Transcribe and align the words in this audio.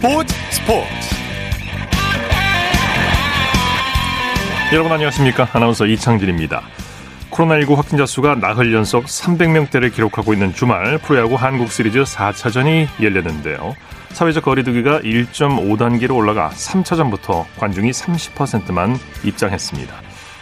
스포츠 0.00 0.34
스포츠. 0.50 1.14
여러분 4.72 4.92
안녕하십니까? 4.92 5.46
아나운서 5.52 5.84
이창진입니다. 5.84 6.62
코로나19 7.30 7.74
확진자 7.76 8.06
수가 8.06 8.36
나흘 8.36 8.72
연속 8.72 9.04
300명대를 9.04 9.92
기록하고 9.92 10.32
있는 10.32 10.54
주말 10.54 10.96
프로야구 10.96 11.34
한국 11.34 11.70
시리즈 11.70 12.02
4차전이 12.02 12.86
열렸는데요. 13.02 13.76
사회적 14.12 14.42
거리두기가 14.42 15.00
1.5단계로 15.00 16.16
올라가 16.16 16.48
3차전부터 16.48 17.44
관중이 17.58 17.90
30%만 17.90 18.96
입장했습니다. 19.24 19.94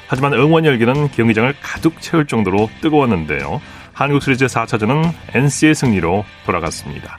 하지만 0.06 0.34
응원 0.34 0.66
열기는 0.66 1.10
경기장을 1.10 1.52
가득 1.60 2.00
채울 2.00 2.28
정도로 2.28 2.70
뜨거웠는데요. 2.80 3.60
한국 3.92 4.22
시리즈 4.22 4.46
4차전은 4.46 5.12
NC의 5.34 5.74
승리로 5.74 6.24
돌아갔습니다 6.46 7.18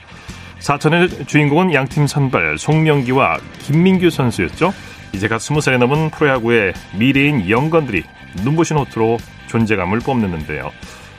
4차전의 0.60 1.26
주인공은 1.26 1.74
양팀 1.74 2.06
선발 2.06 2.58
송명기와 2.58 3.38
김민규 3.60 4.10
선수였죠. 4.10 4.72
이제 5.14 5.26
갓 5.26 5.38
20살이 5.38 5.78
넘은 5.78 6.10
프로야구의 6.10 6.74
미래인 6.98 7.48
영건들이 7.48 8.04
눈부신 8.44 8.76
호투로 8.76 9.18
존재감을 9.48 10.00
뽐냈는데요. 10.00 10.70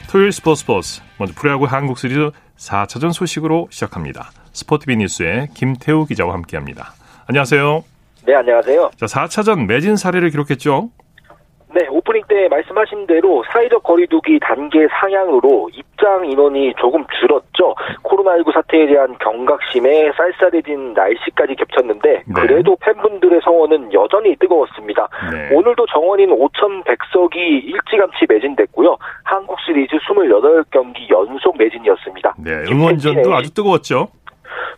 토요일 0.09 0.31
스포츠 0.31 0.61
스포츠 0.61 1.01
먼저 1.17 1.33
프로야구 1.35 1.65
한국 1.65 1.97
시리즈 1.97 2.31
4차전 2.57 3.11
소식으로 3.11 3.67
시작합니다. 3.71 4.31
스포티비 4.53 4.95
뉴스의 4.97 5.49
김태우 5.53 6.05
기자와 6.05 6.33
함께합니다. 6.33 6.93
안녕하세요. 7.27 7.83
네, 8.27 8.35
안녕하세요. 8.35 8.91
자, 8.97 9.05
4차전 9.07 9.65
매진 9.65 9.95
사례를 9.95 10.29
기록했죠. 10.29 10.89
네, 11.73 11.87
오프닝 11.89 12.23
때 12.27 12.47
말씀하신 12.49 13.07
대로 13.07 13.43
사회적 13.51 13.83
거리두기 13.83 14.39
단계 14.39 14.87
상향으로 14.99 15.69
입장 15.73 16.29
인원이 16.29 16.73
조금 16.77 17.05
줄었죠. 17.19 17.75
코로나19 18.03 18.53
사태에 18.53 18.87
대한 18.87 19.15
경각심에 19.19 20.11
쌀쌀해진 20.17 20.93
날씨까지 20.93 21.55
겹쳤는데 21.55 22.23
네. 22.25 22.33
그래도 22.33 22.75
팬분들의 22.81 23.39
성원은 23.43 23.93
여전히 23.93 24.35
뜨거웠습니다. 24.35 25.07
네. 25.31 25.55
오늘도 25.55 25.85
정원인 25.87 26.31
5,100석이 26.31 27.35
일찌감치 27.37 28.25
매진됐고요. 28.27 28.97
한국 29.23 29.57
시리즈 29.65 29.95
28경기 29.95 31.09
연속 31.09 31.57
매진이었습니다. 31.57 32.35
네, 32.39 32.51
응원전도 32.69 33.33
아주 33.33 33.53
뜨거웠죠. 33.53 34.07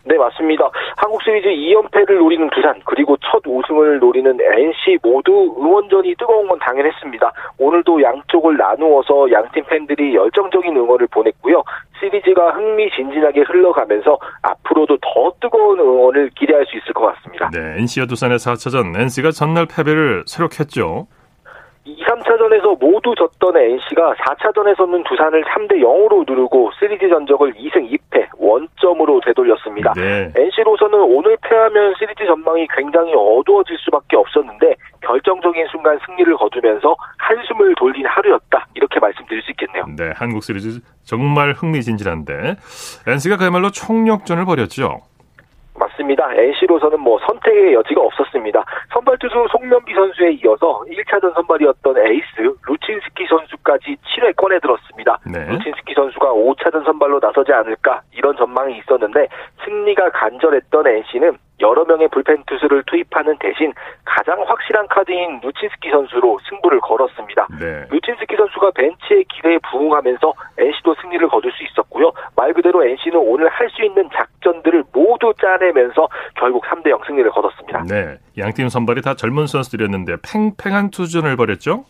네, 0.06 0.18
맞습니다. 0.18 0.70
한국 0.96 1.22
시리즈 1.22 1.48
2연패를 1.48 2.18
노리는 2.18 2.48
두산, 2.50 2.78
그리고 2.84 3.16
첫 3.22 3.42
우승을 3.46 3.98
노리는 3.98 4.38
NC 4.38 4.98
모두 5.02 5.54
응원전이 5.58 6.14
뜨거운 6.16 6.46
건 6.46 6.58
당연했습니다. 6.58 7.32
오늘도 7.58 8.02
양쪽을 8.02 8.56
나누어서 8.56 9.30
양팀 9.30 9.64
팬들이 9.64 10.14
열정적인 10.14 10.76
응원을 10.76 11.06
보냈고요. 11.06 11.62
시리즈가 11.98 12.50
흥미진진하게 12.50 13.42
흘러가면서 13.42 14.18
앞으로도 14.42 14.98
더 14.98 15.32
뜨거운 15.40 15.80
응원을 15.80 16.30
기대할 16.36 16.66
수 16.66 16.76
있을 16.76 16.92
것 16.92 17.06
같습니다. 17.14 17.48
네, 17.50 17.80
NC와 17.80 18.06
두산의 18.06 18.36
4차전, 18.38 18.98
NC가 19.00 19.30
전날 19.30 19.66
패배를 19.66 20.24
새록했죠. 20.26 21.06
2, 21.84 22.02
3차전에서 22.02 22.78
모두 22.80 23.14
졌던 23.14 23.56
NC가 23.56 24.14
4차전에서는 24.14 25.06
두산을 25.06 25.44
3대 25.44 25.82
0으로 25.82 26.24
누르고 26.26 26.70
시리즈 26.78 27.08
전적을 27.08 27.52
2승 27.52 27.90
2패 27.90 28.28
원점으로 28.38 29.20
되돌렸습니다. 29.24 29.92
네. 29.94 30.32
NC로서는 30.34 30.98
오늘 31.00 31.36
패하면 31.42 31.94
시리즈 31.98 32.24
전망이 32.24 32.66
굉장히 32.74 33.12
어두워질 33.14 33.76
수밖에 33.78 34.16
없었는데 34.16 34.74
결정적인 35.02 35.66
순간 35.70 35.98
승리를 36.06 36.34
거두면서 36.36 36.96
한숨을 37.18 37.74
돌린 37.76 38.06
하루였다. 38.06 38.66
이렇게 38.74 38.98
말씀드릴 38.98 39.42
수 39.42 39.50
있겠네요. 39.50 39.84
네, 39.96 40.12
한국 40.16 40.42
시리즈 40.42 40.80
정말 41.04 41.52
흥미진진한데 41.52 42.56
NC가 43.06 43.36
그야말로 43.36 43.70
총력전을 43.70 44.46
벌였죠. 44.46 45.00
맞습니다. 45.78 46.32
NC로서는 46.34 47.00
뭐 47.00 47.18
선택의 47.26 47.74
여지가 47.74 48.00
없었습니다. 48.00 48.64
선발 48.92 49.18
투수 49.18 49.46
송명기 49.50 49.92
선수에 49.94 50.32
이어서 50.44 50.82
1차전 50.88 51.34
선발이었던 51.34 51.98
에이스 51.98 52.54
루친스키 52.66 53.26
선수까지 53.26 53.96
7회 53.96 54.36
꺼내 54.36 54.58
들었습니다. 54.60 55.18
네. 55.26 55.44
루친스키 55.46 55.94
선수가 55.94 56.32
5차전 56.32 56.84
선발로 56.84 57.18
나서지 57.20 57.52
않을까 57.52 58.02
이런 58.12 58.36
전망이 58.36 58.78
있었는데 58.78 59.28
승리가 59.64 60.10
간절했던 60.10 60.86
NC는 60.86 61.38
여러 61.60 61.84
명의 61.84 62.08
불펜 62.08 62.42
투수를 62.46 62.82
투입하는 62.86 63.36
대신 63.38 63.72
가장 64.04 64.42
확실한 64.46 64.88
카드인 64.88 65.40
루친스키 65.42 65.88
선수로 65.90 66.38
승부를 66.48 66.80
걸었습니다. 66.80 67.46
네. 67.60 67.84
루친스키 67.90 68.36
선수가 68.36 68.72
벤치의 68.72 69.24
기대에 69.24 69.58
부응하면서 69.70 70.32
NC도 70.58 70.94
승리를 71.00 71.26
거둘 71.28 71.52
수 71.52 71.62
있었고요. 71.64 72.12
말 72.36 72.52
그대로 72.52 72.84
NC는 72.84 73.18
오늘 73.18 73.48
할 73.48 73.64
수 73.74 73.82
있는 73.82 74.08
작 74.14 74.28
전들을 74.44 74.84
모두 74.92 75.32
짜내면서 75.40 76.08
결국 76.36 76.64
3대 76.64 76.90
0 76.90 77.00
승리를 77.06 77.28
거뒀습니다. 77.30 77.84
네. 77.88 78.18
양팀 78.38 78.68
선발이 78.68 79.02
다 79.02 79.14
젊은 79.14 79.46
선수들이었는데 79.46 80.16
팽팽한 80.22 80.90
투전을 80.90 81.36
벌였죠? 81.36 81.84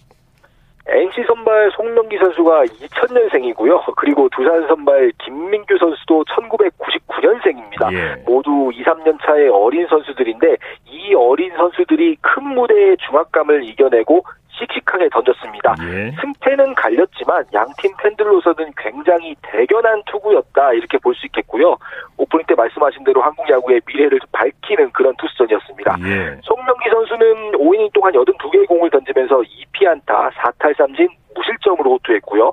NC 0.87 1.25
선발 1.27 1.71
송명기 1.77 2.19
선수가 2.19 2.65
2000년생이고요. 2.65 3.95
그리고 3.97 4.29
두산 4.29 4.67
선발 4.69 5.13
김민규 5.25 5.79
선수도 5.79 6.25
1999년생입니다. 6.25 7.93
예. 7.95 8.23
모두 8.27 8.71
2, 8.73 8.85
3년 8.85 9.19
차의 9.25 9.49
어린 9.49 9.87
선수들인데 9.89 10.57
이 10.87 11.15
어린 11.15 11.53
선수들이 11.57 12.17
큰 12.21 12.45
무대의 12.49 12.99
중압감을 12.99 13.65
이겨내고 13.65 14.25
씩씩하게 14.59 15.09
던졌습니다. 15.11 15.75
예. 15.83 16.13
승패는 16.21 16.75
갈렸지만 16.75 17.45
양팀 17.53 17.93
팬들로서는 18.03 18.73
굉장히 18.77 19.35
대견한 19.43 20.03
투구였다 20.07 20.73
이렇게 20.75 20.99
볼 20.99 21.15
수 21.15 21.27
있겠고요. 21.27 21.77
오프닝 22.17 22.47
때 22.47 22.55
말씀하신 22.55 23.05
대로 23.05 23.23
한국 23.23 23.49
야구의 23.49 23.81
미래를 23.87 24.19
밝히는 24.33 24.91
그런 24.93 25.15
투수전이었습니다. 25.17 25.97
예. 26.03 26.39
송명기 26.43 26.91
선수는 26.91 27.53
5이닝 27.53 27.93
동안 27.93 28.13
82개의 28.13 28.67
공을 28.67 28.91
던지면서 28.91 29.43
2피안타 29.43 30.33
4탈 30.33 30.75
3진 30.77 31.09
무실점으로 31.35 31.93
호투했고요. 31.93 32.53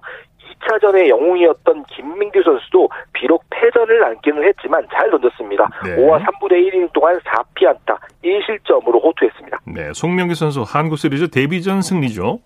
2차전의 0.62 1.10
영웅이었던 1.10 1.86
김민규 1.86 2.44
선수도 2.44 2.90
비록 3.14 3.44
패전을 3.50 4.04
안기는 4.04 4.44
했지만 4.44 4.86
잘 4.94 5.10
던졌습니다. 5.10 5.70
네. 5.84 5.96
5와 5.98 6.24
3분의 6.24 6.70
1이닝 6.70 6.94
동안 6.94 7.20
4피안타 7.20 7.98
1실점으로 8.24 9.04
호투했습니다. 9.04 9.60
네, 9.66 9.94
송명규 9.94 10.36
선수 10.36 10.64
한국 10.66 10.98
시리즈 10.98 11.30
데뷔전 11.30 11.82
승리죠. 11.82 12.40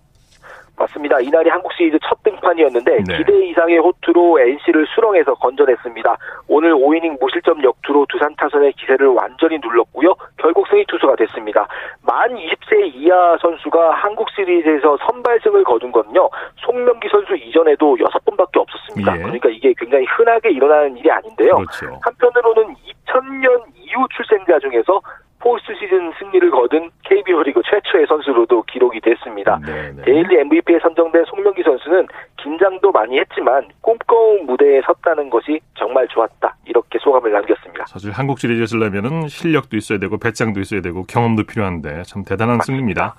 맞습니다. 0.78 1.20
이날이 1.20 1.48
한국 1.48 1.72
시리즈 1.72 1.98
첫 2.06 2.22
등판이었는데 2.22 3.04
네. 3.04 3.16
기대 3.16 3.46
이상의 3.46 3.78
호투로 3.78 4.38
NC를 4.40 4.86
수렁에서 4.94 5.34
건져냈습니다. 5.34 6.16
오늘 6.48 6.74
5이닝 6.74 7.18
무실점 7.18 7.62
역투로 7.62 8.06
두산 8.08 8.34
타선의 8.36 8.72
기세를 8.74 9.08
완전히 9.08 9.58
눌렀고요. 9.58 10.14
결국 10.36 10.66
승리 10.68 10.84
투수가 10.86 11.16
됐습니다. 11.16 11.66
만 12.02 12.34
20세 12.34 12.94
이하 12.94 13.36
선수가 13.40 13.90
한국 13.92 14.28
시리즈에서 14.30 14.98
선발승을 14.98 15.64
거둔 15.64 15.90
건요. 15.92 16.28
송명기 16.56 17.08
선수 17.08 17.34
이전에도 17.36 17.96
6번밖에 17.96 18.58
없었습니다. 18.58 19.16
예. 19.16 19.22
그러니까 19.22 19.48
이게 19.48 19.72
굉장히 19.76 20.04
흔하게 20.06 20.50
일어나는 20.50 20.96
일이 20.96 21.10
아닌데요. 21.10 21.56
그렇죠. 21.56 21.98
한편으로는 22.02 22.74
2000년 23.06 23.62
이후 23.76 24.06
출생자 24.14 24.58
중에서 24.58 25.00
포스트 25.38 25.74
시즌 25.74 26.12
승리를 26.18 26.50
거둔 26.50 26.90
KBO 27.04 27.42
리그 27.42 27.60
최초의 27.70 28.06
선수로도 28.08 28.62
기록이 28.62 29.00
됐습니다. 29.00 29.60
네네. 29.64 29.92
네. 29.96 30.02
daily 30.02 30.40
MVP에 30.40 30.78
선정된 30.80 31.24
송명기 31.26 31.62
선수는 31.62 32.08
긴장도 32.36 32.90
많이 32.92 33.18
했지만 33.18 33.68
꿈꿔온 33.80 34.46
무대에 34.46 34.80
섰다는 34.82 35.30
것이 35.30 35.60
정말 35.78 36.08
좋았다. 36.08 36.56
이렇게 36.66 36.98
소감을 36.98 37.30
남겼습니다. 37.32 37.86
사실 37.86 38.10
한국 38.12 38.38
시리즈 38.38 38.66
서려면은 38.66 39.28
실력도 39.28 39.76
있어야 39.76 39.98
되고 39.98 40.18
배짱도 40.18 40.60
있어야 40.60 40.80
되고 40.80 41.04
경험도 41.04 41.44
필요한데 41.44 42.02
참 42.04 42.24
대단한 42.24 42.58
맞습니다. 42.58 42.64
승리입니다. 42.64 43.14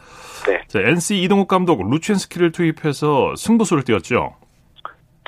네. 0.47 0.61
자, 0.67 0.79
NC 0.79 1.21
이동욱 1.23 1.47
감독 1.47 1.87
루친스키를 1.89 2.51
투입해서 2.51 3.35
승부수를 3.35 3.83
띄웠죠. 3.83 4.35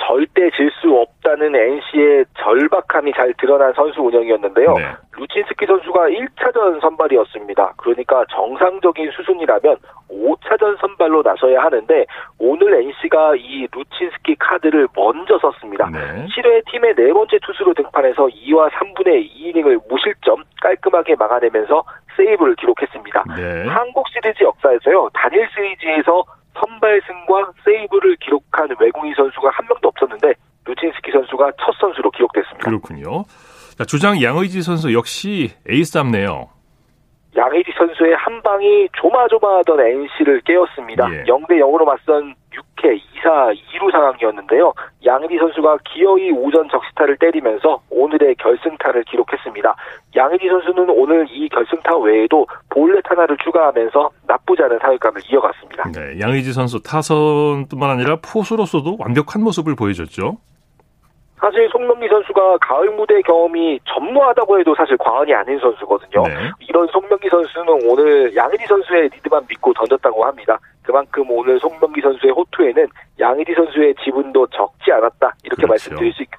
절대 0.07 0.49
질 0.51 0.69
수 0.81 0.95
없다는 0.95 1.55
NC의 1.55 2.25
절박함이 2.37 3.11
잘 3.13 3.33
드러난 3.33 3.73
선수 3.73 4.01
운영이었는데요. 4.01 4.73
네. 4.75 4.91
루친스키 5.17 5.65
선수가 5.65 6.07
1차전 6.07 6.79
선발이었습니다. 6.79 7.73
그러니까 7.77 8.23
정상적인 8.31 9.11
수순이라면 9.11 9.75
5차전 10.09 10.79
선발로 10.79 11.21
나서야 11.23 11.61
하는데 11.63 12.05
오늘 12.37 12.73
NC가 12.81 13.33
이 13.35 13.67
루친스키 13.73 14.35
카드를 14.35 14.87
먼저 14.95 15.37
썼습니다. 15.39 15.89
네. 15.89 16.27
7회 16.27 16.71
팀의 16.71 16.95
네 16.95 17.11
번째 17.11 17.37
투수로 17.41 17.73
등판해서 17.73 18.27
2와 18.27 18.69
3분의 18.69 19.29
2이닝을 19.35 19.81
무실점 19.89 20.43
깔끔하게 20.61 21.15
막아내면서 21.15 21.83
세이브를 22.15 22.55
기록했습니다. 22.55 23.23
네. 23.35 23.67
한국 23.67 24.07
시리즈 24.09 24.43
역사에서요. 24.43 25.09
단일 25.13 25.47
시리즈에서 25.53 26.23
선발승과 26.59 27.51
세이브를 27.63 28.17
기록한 28.17 28.67
외국인 28.79 29.13
선수가 29.15 29.49
한 29.51 29.65
명 29.67 29.78
도 29.99 30.05
없었는데 30.05 30.33
루친스키 30.65 31.11
선수가 31.11 31.51
첫 31.59 31.75
선수로 31.79 32.11
기록됐습니다. 32.11 32.63
그렇군요. 32.63 33.25
자, 33.77 33.85
주장 33.85 34.21
양의지 34.21 34.61
선수 34.61 34.93
역시 34.93 35.51
에이스답네요. 35.67 36.49
양혜지 37.39 37.71
선수의 37.77 38.15
한 38.15 38.41
방이 38.41 38.89
조마조마하던 38.99 39.79
NC를 39.79 40.41
깨웠습니다. 40.41 41.07
예. 41.09 41.23
0대 41.23 41.51
0으로 41.61 41.85
맞선 41.85 42.35
6회 42.51 42.99
2사 42.99 43.55
2루 43.55 43.91
상황이었는데요. 43.91 44.73
양혜지 45.05 45.37
선수가 45.37 45.77
기어이 45.85 46.31
오전 46.31 46.67
적시타를 46.69 47.15
때리면서 47.17 47.79
오늘의 47.89 48.35
결승타를 48.35 49.05
기록했습니다. 49.05 49.73
양혜지 50.17 50.49
선수는 50.49 50.89
오늘 50.89 51.27
이 51.29 51.47
결승타 51.47 51.97
외에도 51.99 52.45
볼넷 52.69 53.03
하나를 53.05 53.37
추가하면서 53.37 54.09
나쁘지 54.27 54.63
않은 54.63 54.79
사회감을 54.79 55.21
이어갔습니다. 55.31 55.91
네, 55.91 56.19
양혜지 56.19 56.51
선수 56.51 56.83
타선뿐만 56.83 57.89
아니라 57.89 58.17
포수로서도 58.17 58.97
완벽한 58.99 59.41
모습을 59.43 59.75
보여줬죠. 59.75 60.37
사실 61.39 61.69
송명기 61.69 62.07
선수가 62.07 62.57
가을 62.57 62.91
무대 62.91 63.21
경험이 63.21 63.79
전무하다고 63.85 64.59
해도 64.59 64.75
사실 64.75 64.97
과언이 64.97 65.33
아닌 65.33 65.57
선수거든요. 65.59 66.27
네. 66.27 66.33
이런 66.67 66.87
송명기 66.87 67.29
선수는 67.29 67.89
오늘 67.89 68.35
양의지 68.35 68.65
선수의 68.67 69.09
리드만 69.09 69.45
믿고 69.49 69.73
던졌다고 69.73 70.25
합니다. 70.25 70.59
그만큼 70.83 71.23
오늘 71.29 71.59
송명기 71.59 72.01
선수의 72.01 72.33
호투에는 72.33 72.87
양의지 73.19 73.53
선수의 73.53 73.95
지분도 74.03 74.47
적지 74.47 74.91
않았다 74.91 75.33
이렇게 75.43 75.61
그렇죠. 75.61 75.67
말씀드릴 75.67 76.13
수 76.13 76.23
있, 76.23 76.29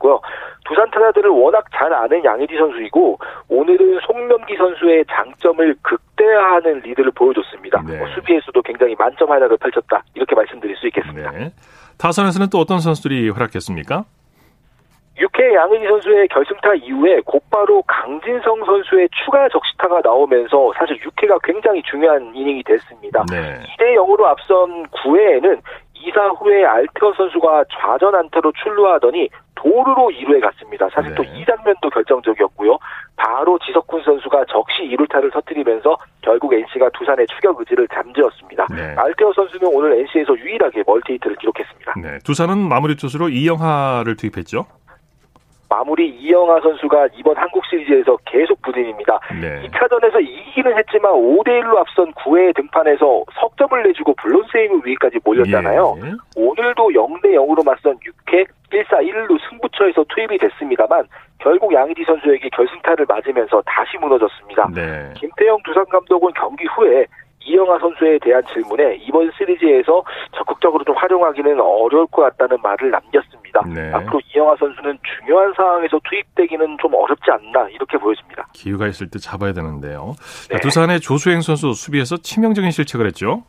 있고요. 0.00 0.20
두산 0.64 0.90
타자들을 0.90 1.30
워낙 1.30 1.64
잘 1.72 1.92
아는 1.92 2.24
양의지 2.24 2.56
선수이고 2.56 3.18
오늘은 3.48 4.00
송명기 4.06 4.56
선수의 4.56 5.04
장점을 5.10 5.76
극대화하는 5.82 6.80
리드를 6.80 7.12
보여줬습니다. 7.12 7.82
네. 7.86 7.98
뭐 7.98 8.08
수비에서도 8.14 8.60
굉장히 8.62 8.94
만점 8.98 9.30
활약을 9.30 9.58
펼쳤다 9.58 10.02
이렇게 10.14 10.34
말씀드릴 10.34 10.76
수 10.76 10.86
있겠습니다. 10.88 11.30
네. 11.30 11.52
타선에서는 11.98 12.48
또 12.50 12.58
어떤 12.58 12.80
선수들이 12.80 13.30
활약했습니까? 13.30 14.04
6회 15.20 15.54
양은희 15.54 15.86
선수의 15.86 16.28
결승타 16.28 16.74
이후에 16.76 17.20
곧바로 17.24 17.82
강진성 17.82 18.64
선수의 18.64 19.08
추가 19.24 19.48
적시타가 19.48 20.00
나오면서 20.02 20.72
사실 20.78 20.98
6회가 21.00 21.38
굉장히 21.44 21.82
중요한 21.82 22.34
이닝이 22.34 22.62
됐습니다. 22.64 23.24
네. 23.30 23.60
2대 23.76 23.94
0으로 23.96 24.24
앞선 24.24 24.86
9회에는 24.86 25.60
2사 26.00 26.40
후에 26.40 26.64
알테어 26.64 27.12
선수가 27.14 27.64
좌전 27.70 28.14
안타로 28.14 28.52
출루하더니 28.62 29.28
도루로 29.54 30.08
2루에 30.08 30.40
갔습니다. 30.40 30.88
사실 30.88 31.10
네. 31.10 31.16
또이 31.16 31.44
장면도 31.44 31.90
결정적이었고요. 31.90 32.78
바로 33.16 33.58
지석훈 33.58 34.02
선수가 34.02 34.46
적시 34.46 34.84
2루타를 34.84 35.30
터뜨리면서 35.30 35.98
결국 36.22 36.54
NC가 36.54 36.88
두산의 36.90 37.26
추격 37.26 37.60
의지를 37.60 37.86
잠재웠습니다. 37.88 38.66
네. 38.74 38.94
알테어 38.96 39.32
선수는 39.34 39.68
오늘 39.70 40.00
NC에서 40.00 40.38
유일하게 40.38 40.84
멀티히트를 40.86 41.36
기록했습니다. 41.36 41.94
네. 42.00 42.18
두산은 42.24 42.56
마무리 42.56 42.96
투수로 42.96 43.28
이영하를 43.28 44.16
투입했죠. 44.16 44.64
마무리 45.70 46.08
이영하 46.08 46.60
선수가 46.60 47.10
이번 47.14 47.36
한국 47.36 47.64
시리즈에서 47.66 48.18
계속 48.26 48.60
부진입니다. 48.60 49.20
네. 49.40 49.62
2차전에서 49.68 50.20
이기기는 50.20 50.76
했지만 50.76 51.12
5대1로 51.12 51.78
앞선 51.78 52.12
9회 52.14 52.54
등판에서 52.56 53.24
석점을 53.40 53.80
내주고 53.84 54.12
블론 54.14 54.44
세이브 54.52 54.80
위기까지 54.84 55.20
몰렸잖아요. 55.24 55.96
예. 56.02 56.12
오늘도 56.34 56.88
0대 56.88 57.26
0으로 57.36 57.64
맞선 57.64 57.96
6회 58.00 58.46
1사 58.72 58.98
1루 58.98 59.38
승부처에서 59.48 60.04
투입이 60.08 60.38
됐습니다만 60.38 61.06
결국 61.38 61.72
양희지 61.72 62.02
선수에게 62.04 62.48
결승타를 62.50 63.06
맞으면서 63.08 63.62
다시 63.64 63.96
무너졌습니다. 63.98 64.68
네. 64.74 65.14
김태형 65.16 65.58
두산 65.64 65.84
감독은 65.86 66.32
경기 66.34 66.64
후에 66.66 67.06
이영하 67.44 67.78
선수에 67.78 68.18
대한 68.22 68.42
질문에 68.52 68.96
이번 69.06 69.30
시리즈에서 69.36 70.04
적극적으로 70.36 70.84
좀 70.84 70.94
활용하기는 70.96 71.60
어려울 71.60 72.06
것 72.06 72.22
같다는 72.22 72.58
말을 72.62 72.90
남겼습니다. 72.90 73.62
네. 73.66 73.92
앞으로 73.92 74.20
이영하 74.34 74.54
선수는 74.56 74.98
중요한 75.02 75.52
상황에서 75.56 75.98
투입되기는 76.08 76.76
좀 76.80 76.94
어렵지 76.94 77.30
않나 77.30 77.68
이렇게 77.70 77.98
보여집니다. 77.98 78.46
기회가 78.52 78.86
있을 78.86 79.10
때 79.10 79.18
잡아야 79.18 79.52
되는데요. 79.52 80.14
네. 80.50 80.60
두산의 80.60 81.00
조수행 81.00 81.40
선수 81.40 81.72
수비에서 81.72 82.18
치명적인 82.18 82.70
실책을 82.70 83.06
했죠. 83.06 83.42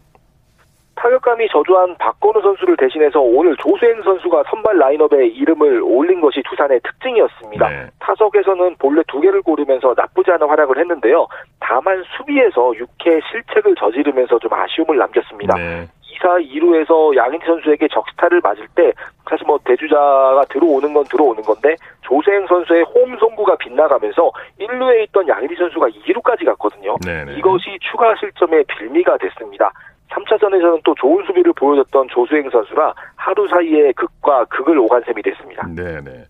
타격감이 1.02 1.48
저조한 1.50 1.96
박건우 1.98 2.42
선수를 2.44 2.78
대신해서 2.78 3.20
오늘 3.20 3.58
조수행 3.58 4.04
선수가 4.04 4.44
선발 4.52 4.78
라인업에 4.78 5.26
이름을 5.26 5.82
올린 5.84 6.22
것이 6.22 6.44
두산의 6.48 6.80
특징이었습니다. 6.82 7.70
네. 7.70 7.88
타석에서는 8.00 8.76
본래 8.78 9.02
두 9.08 9.20
개를 9.20 9.42
고르면서 9.42 9.96
나쁘지 9.98 10.30
않은 10.30 10.48
활약을 10.48 10.78
했는데요. 10.78 11.28
다만 11.60 12.04
수비에서 12.16 12.74
6회 12.74 13.20
실책을 13.32 13.74
저지르면서 13.76 14.38
좀 14.38 14.54
아쉬움을 14.54 14.98
남겼습니다. 14.98 15.58
네. 15.58 15.88
2사 16.22 16.46
2루에서 16.46 17.16
양인지 17.16 17.48
선수에게 17.48 17.88
적시타를 17.88 18.42
맞을 18.44 18.68
때 18.76 18.94
사실 19.28 19.44
뭐 19.48 19.58
대주자가 19.64 20.44
들어오는 20.50 20.94
건 20.94 21.04
들어오는 21.06 21.42
건데 21.42 21.76
조세행 22.02 22.46
선수의 22.46 22.84
홈 22.84 23.18
송구가 23.18 23.56
빗나가면서 23.56 24.32
1루에 24.60 25.06
있던 25.06 25.28
양인지 25.28 25.56
선수가 25.56 25.88
2루까지 25.88 26.46
갔거든요. 26.46 26.98
네네. 27.04 27.38
이것이 27.38 27.80
추가 27.90 28.14
실점의 28.18 28.66
빌미가 28.66 29.18
됐습니다. 29.18 29.72
3차전에서는 30.12 30.82
또 30.84 30.94
좋은 30.96 31.24
수비를 31.26 31.54
보여줬던 31.54 32.08
조수행 32.10 32.50
선수가 32.50 32.94
하루 33.16 33.48
사이에 33.48 33.92
극과 33.94 34.46
극을 34.46 34.78
오간 34.78 35.04
셈이 35.06 35.22
됐습니다. 35.22 35.68
네네. 35.68 36.26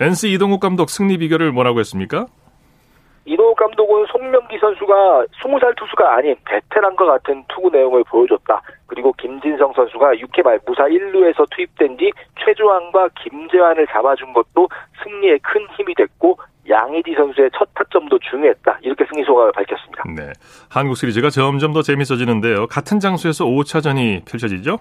NC 0.00 0.32
이동욱 0.32 0.60
감독 0.60 0.90
승리 0.90 1.18
비결을 1.18 1.52
뭐라고 1.52 1.80
했습니까? 1.80 2.26
이동욱 3.26 3.56
감독은 3.56 4.06
송명기 4.06 4.58
선수가 4.58 5.26
20살 5.42 5.76
투수가 5.76 6.16
아닌 6.16 6.36
베테랑과 6.44 7.06
같은 7.06 7.44
투구 7.48 7.70
내용을 7.70 8.04
보여줬다. 8.04 8.60
그리고 8.86 9.12
김진성 9.14 9.72
선수가 9.74 10.14
6회 10.16 10.42
말 10.42 10.58
무사 10.66 10.84
1루에서 10.84 11.48
투입된 11.50 11.96
뒤 11.96 12.12
최주환과 12.44 13.10
김재환을 13.22 13.86
잡아준 13.86 14.32
것도 14.34 14.68
승리에 15.02 15.38
큰 15.38 15.66
힘이 15.76 15.94
됐고 15.94 16.38
양의지 16.68 17.14
선수의 17.16 17.50
첫 17.56 17.68
타점도 17.74 18.18
중요했다. 18.30 18.78
이렇게 18.82 19.04
승리 19.10 19.24
소감을 19.24 19.52
밝혔습니다. 19.52 20.04
네. 20.16 20.32
한국 20.70 20.96
시리즈가 20.96 21.30
점점 21.30 21.72
더 21.72 21.82
재밌어지는데요. 21.82 22.66
같은 22.66 23.00
장소에서 23.00 23.44
5차전이 23.44 24.24
펼쳐지죠? 24.24 24.78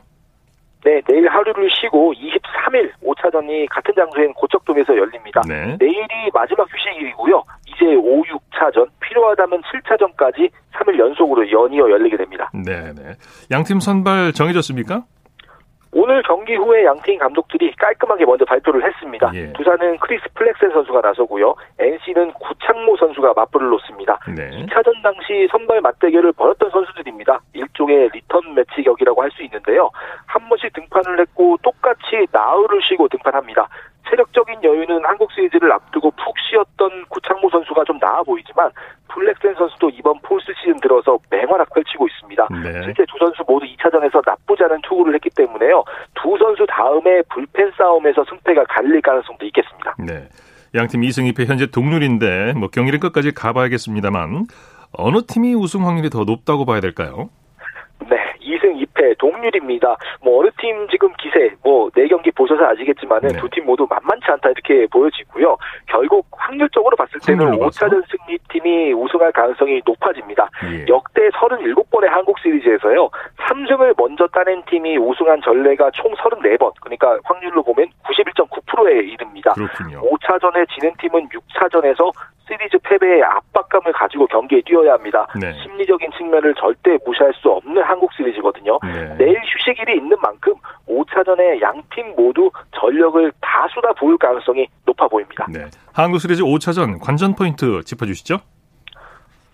네, 0.86 1.02
내일 1.08 1.30
하루를 1.30 1.70
쉬고 1.80 2.14
23일 2.14 2.92
5차전이 3.02 3.68
같은 3.70 3.94
장소인 3.96 4.34
고척돔에서 4.34 4.98
열립니다. 4.98 5.42
네. 5.48 5.78
내일이 5.80 6.30
마지막 6.34 6.68
휴식일이고요. 6.70 7.42
이제 7.68 7.86
5, 7.96 8.24
6차전 8.24 8.90
필요하다면 9.00 9.62
7차전까지 9.62 10.50
3일 10.74 11.00
연속으로 11.00 11.50
연이어 11.50 11.90
열리게 11.90 12.18
됩니다. 12.18 12.52
네, 12.54 12.92
네. 12.94 13.14
양팀 13.50 13.80
선발 13.80 14.34
정해졌습니까? 14.34 15.04
오늘 15.94 16.24
경기 16.24 16.56
후에 16.56 16.86
양팀 16.86 17.20
감독들이 17.20 17.72
깔끔하게 17.76 18.26
먼저 18.26 18.46
발표를 18.46 18.84
했습니다. 18.84 19.32
예. 19.36 19.54
두산은 19.54 20.00
크리스 20.00 20.24
플렉센 20.34 20.72
선수가 20.72 21.02
나서고요. 21.02 21.56
NC는 21.80 22.34
구창모 22.34 22.98
선수가 22.98 23.34
맞불을 23.36 23.70
놓습니다. 23.70 24.20
네. 24.36 24.50
2차전 24.66 25.02
당시 25.04 25.48
선발 25.52 25.82
맞대결을 25.82 26.34
벌였던 26.34 26.72
선수들입니다. 26.72 27.40
일종의 27.54 28.10
리턴 28.14 28.56
매치 28.56 28.82
격이라고 28.84 29.22
할 29.22 29.34
수 29.34 29.42
있는데요. 29.44 29.90
한 30.28 30.48
번씩 30.48 30.72
등판을 30.74 31.20
했고 31.22 31.58
똑같이 31.64 32.28
나흘을 32.32 32.82
쉬고 32.88 33.08
등판합니다. 33.08 33.68
체력적인 34.10 34.64
여유는 34.64 35.06
한국 35.06 35.32
시리즈를 35.32 35.72
앞두고 35.72 36.12
푹 36.12 36.36
쉬었던 36.50 37.06
구창모 37.10 37.50
선수가 37.50 37.84
좀 37.86 37.98
나아 38.00 38.24
보이지만 38.24 38.70
블랙센 39.08 39.56
선수도 39.56 39.90
이번 39.90 40.20
포스 40.22 40.46
시즌 40.60 40.80
들어서 40.80 41.18
맹활약 41.30 41.74
펼치고 41.74 42.08
있습니다. 42.08 42.48
네. 42.64 42.84
실제 42.84 43.06
두 43.06 43.18
선수 43.20 43.44
모두 43.48 43.66
2차전에서 43.66 44.22
나쁘지 44.26 44.64
않은 44.64 44.82
투구를 44.82 45.14
했기 45.16 45.30
때문에요. 45.30 45.84
두 46.16 46.38
선수 46.38 46.66
다음에 46.68 47.22
불펜 47.30 47.72
싸움에서 47.78 48.24
승패가 48.30 48.66
갈릴 48.66 49.02
가능성도 49.02 49.46
있겠습니다. 49.46 49.96
네. 50.00 50.28
양팀 50.76 51.02
2승 51.02 51.32
2패 51.34 51.48
현재 51.48 51.68
동률인데 51.68 52.54
뭐 52.54 52.70
경기를 52.70 53.00
끝까지 53.00 53.34
가봐야겠습니다만 53.34 54.48
어느 54.94 55.22
팀이 55.28 55.54
우승 55.54 55.86
확률이 55.86 56.10
더 56.10 56.24
높다고 56.24 56.66
봐야 56.66 56.80
될까요? 56.80 57.30
네, 59.04 59.14
2승 59.14 59.14
2패 59.14 59.18
동률입니다. 59.18 59.98
뭐 60.22 60.40
어느 60.40 60.50
팀 60.60 60.88
지금 60.90 61.12
기세 61.18 61.52
뭐 61.64 61.90
네 61.96 62.08
경기 62.08 62.32
보셔서 62.32 62.66
아시겠지만은 62.66 63.30
네. 63.30 63.40
두팀 63.40 63.66
모두 63.66 63.86
만만치 63.90 64.26
않다 64.32 64.50
이렇게 64.50 64.88
보여지고요. 64.88 65.58
결국 65.88 66.26
확률적으로 66.32 66.96
봤을 66.96 67.20
때는 67.26 67.58
5차전 67.60 68.04
승리팀이 68.10 68.94
우승할 68.94 69.32
가능성이 69.32 69.82
높아집니다. 69.86 70.50
예. 70.72 70.86
역대 70.88 71.30
37번의 71.30 72.08
한국 72.08 72.40
시리즈에서요. 72.40 73.10
3승을 73.38 73.94
먼저 73.98 74.28
따낸 74.28 74.64
팀이 74.66 74.98
우승한 74.98 75.42
전례가 75.42 75.92
총 75.92 76.14
34번. 76.16 76.74
그러니까 76.82 77.18
확률로 77.24 77.64
보면 77.64 77.88
91.9%에 78.04 79.00
이릅니다. 79.04 79.54
그렇군요. 79.54 80.02
5차전에 80.02 80.68
지는 80.70 80.92
팀은 81.00 81.30
6차전에서 81.30 82.12
시리즈 82.48 82.78
패배의 82.84 83.22
압박감을 83.74 83.92
가지고 83.94 84.28
경기에 84.28 84.62
뛰어야 84.66 84.94
합니다. 84.94 85.28
네. 85.40 85.52
심리적인 85.64 86.12
측면을 86.18 86.54
절대 86.56 86.98
무시할 87.06 87.34
수 87.34 87.50
없는 87.50 87.82
한국 87.84 88.12
시리즈거든요. 88.14 88.80
네. 88.84 89.16
내일 89.18 89.40
휴식일이 89.44 89.98
있는 89.98 90.16
만큼 90.22 90.54
5차전에 90.88 91.60
양 91.62 91.74
팀 91.94 92.14
모두 92.16 92.50
전력을 92.80 93.32
다 93.42 93.68
쏟아 93.74 93.92
부을 93.94 94.18
가능성이 94.18 94.68
높아 94.86 95.08
보입니다. 95.08 95.46
네. 95.50 95.66
한국 95.94 96.20
시리즈 96.20 96.44
5차전 96.44 97.00
관전 97.02 97.36
포인트 97.36 97.84
짚어주시죠. 97.84 98.38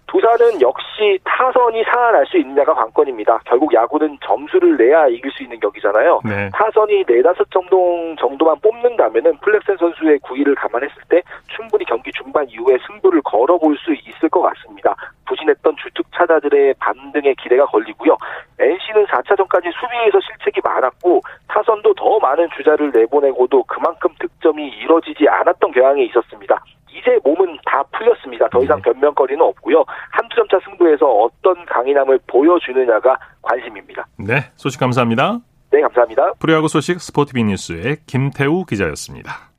두산은 0.09 0.59
역시 0.59 1.19
타선이 1.23 1.83
살아날 1.83 2.25
수 2.25 2.37
있느냐가 2.37 2.73
관건입니다. 2.73 3.41
결국 3.45 3.71
야구는 3.73 4.17
점수를 4.25 4.75
내야 4.75 5.07
이길 5.07 5.29
수 5.31 5.43
있는 5.43 5.59
경기잖아요. 5.59 6.21
네. 6.25 6.49
타선이 6.51 7.05
네다섯 7.07 7.49
점 7.51 8.15
정도만 8.19 8.59
뽑는다면은 8.61 9.37
플렉센 9.37 9.77
선수의 9.77 10.17
구위를 10.19 10.55
감안했을 10.55 10.95
때 11.09 11.21
충분히 11.55 11.85
경기 11.85 12.11
중반 12.11 12.49
이후에 12.49 12.77
승부를 12.87 13.21
걸어볼 13.21 13.77
수 13.77 13.93
있을 13.93 14.29
것 14.29 14.41
같습니다. 14.41 14.95
부진했던 15.27 15.75
주축 15.77 16.05
타자들의 16.15 16.73
반등에 16.79 17.35
기대가 17.35 17.65
걸리고요. 17.67 18.17
NC는 18.59 19.05
4차전까지 19.05 19.71
수비에서 19.79 20.19
실책이 20.21 20.61
많았고 20.63 21.21
타선도 21.47 21.93
더 21.93 22.19
많은 22.19 22.49
주자를 22.57 22.91
내보내고도 22.91 23.63
그만큼 23.65 24.09
득점이 24.19 24.69
이뤄지지 24.69 25.29
않았던 25.29 25.71
경향이 25.71 26.07
있었습니다. 26.07 26.63
이제 26.99 27.17
몸은 27.23 27.57
다 27.65 27.83
풀렸습니다. 27.91 28.47
더 28.49 28.61
이상 28.63 28.77
네. 28.81 28.91
변명거리는 28.91 29.41
없고요. 29.41 29.83
한두 30.11 30.35
점차 30.35 30.59
승부에서 30.65 31.05
어떤 31.05 31.65
강인함을 31.65 32.19
보여주느냐가 32.27 33.17
관심입니다. 33.41 34.05
네, 34.17 34.51
소식 34.55 34.79
감사합니다. 34.79 35.39
네, 35.71 35.81
감사합니다. 35.81 36.33
프로야구 36.39 36.67
소식 36.67 36.99
스포티비 36.99 37.43
뉴스의 37.43 37.97
김태우 38.05 38.65
기자였습니다. 38.65 39.49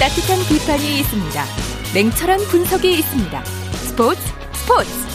따뜻한 0.00 0.38
비판이 0.48 1.00
있습니다. 1.00 1.42
냉철한 1.94 2.38
분석이 2.50 2.88
있습니다. 2.88 3.40
스포츠 3.44 4.20
스포츠 4.52 5.07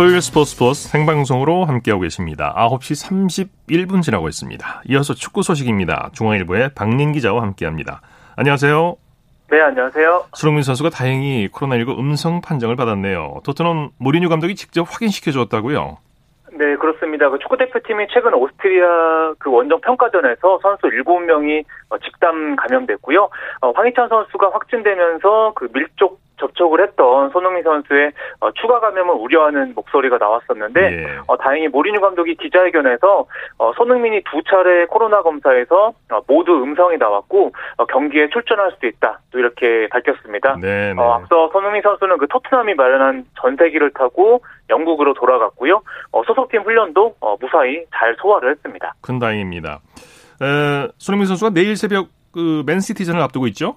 토요일 0.00 0.22
스포츠 0.22 0.52
스포츠 0.52 0.88
생방송으로 0.88 1.66
함께하고 1.66 2.00
계십니다. 2.00 2.54
9시 2.56 3.44
31분 3.68 4.00
지나고 4.00 4.28
있습니다. 4.28 4.82
이어서 4.88 5.12
축구 5.12 5.42
소식입니다. 5.42 6.08
중앙일보의 6.14 6.70
박린 6.74 7.12
기자와 7.12 7.42
함께합니다. 7.42 8.00
안녕하세요. 8.34 8.96
네, 9.50 9.60
안녕하세요. 9.60 10.24
수롱민 10.32 10.62
선수가 10.62 10.88
다행히 10.88 11.48
코로나19 11.48 11.98
음성 11.98 12.40
판정을 12.40 12.76
받았네요. 12.76 13.40
토트넘 13.44 13.90
모리뉴 13.98 14.30
감독이 14.30 14.54
직접 14.54 14.86
확인시켜 14.90 15.32
줬다고요? 15.32 15.98
네, 16.52 16.76
그렇습니다. 16.76 17.28
그 17.28 17.38
축구 17.38 17.58
대표팀이 17.58 18.06
최근 18.10 18.32
오스트리아 18.32 19.34
그 19.38 19.50
원정 19.50 19.82
평가전에서 19.82 20.60
선수 20.62 20.86
7명이 20.86 21.62
직담 22.02 22.56
감염됐고요. 22.56 23.28
어, 23.60 23.70
황희찬 23.72 24.08
선수가 24.08 24.48
확진되면서 24.50 25.52
그 25.54 25.68
밀접 25.74 26.16
접촉을 26.40 26.82
했던 26.82 27.30
손흥민 27.30 27.62
선수의 27.62 28.12
어, 28.40 28.50
추가 28.52 28.80
감염을 28.80 29.14
우려하는 29.14 29.74
목소리가 29.74 30.18
나왔었는데 30.18 30.80
예. 30.80 31.18
어, 31.26 31.36
다행히 31.36 31.68
모리뉴 31.68 32.00
감독이 32.00 32.34
기자회견에서 32.34 33.26
어, 33.58 33.72
손흥민이 33.76 34.22
두 34.30 34.42
차례 34.42 34.86
코로나 34.86 35.22
검사에서 35.22 35.92
어, 36.10 36.20
모두 36.26 36.52
음성이 36.62 36.96
나왔고 36.96 37.52
어, 37.76 37.86
경기에 37.86 38.30
출전할 38.30 38.72
수도 38.72 38.86
있다 38.86 39.20
또 39.30 39.38
이렇게 39.38 39.88
밝혔습니다. 39.90 40.56
네, 40.60 40.94
네. 40.94 41.00
어, 41.00 41.12
앞서 41.12 41.50
손흥민 41.52 41.82
선수는 41.82 42.18
그 42.18 42.26
토트넘이 42.28 42.74
마련한 42.74 43.26
전세기를 43.40 43.92
타고 43.92 44.42
영국으로 44.68 45.14
돌아갔고요. 45.14 45.82
소속팀 46.26 46.62
훈련도 46.62 47.16
무사히 47.40 47.84
잘 47.94 48.16
소화를 48.20 48.52
했습니다. 48.52 48.94
큰 49.00 49.18
다행입니다. 49.18 49.80
에, 50.42 50.88
손흥민 50.98 51.26
선수가 51.26 51.50
내일 51.52 51.76
새벽 51.76 52.08
그 52.32 52.62
맨시티전을 52.66 53.20
앞두고 53.20 53.46
있죠? 53.48 53.76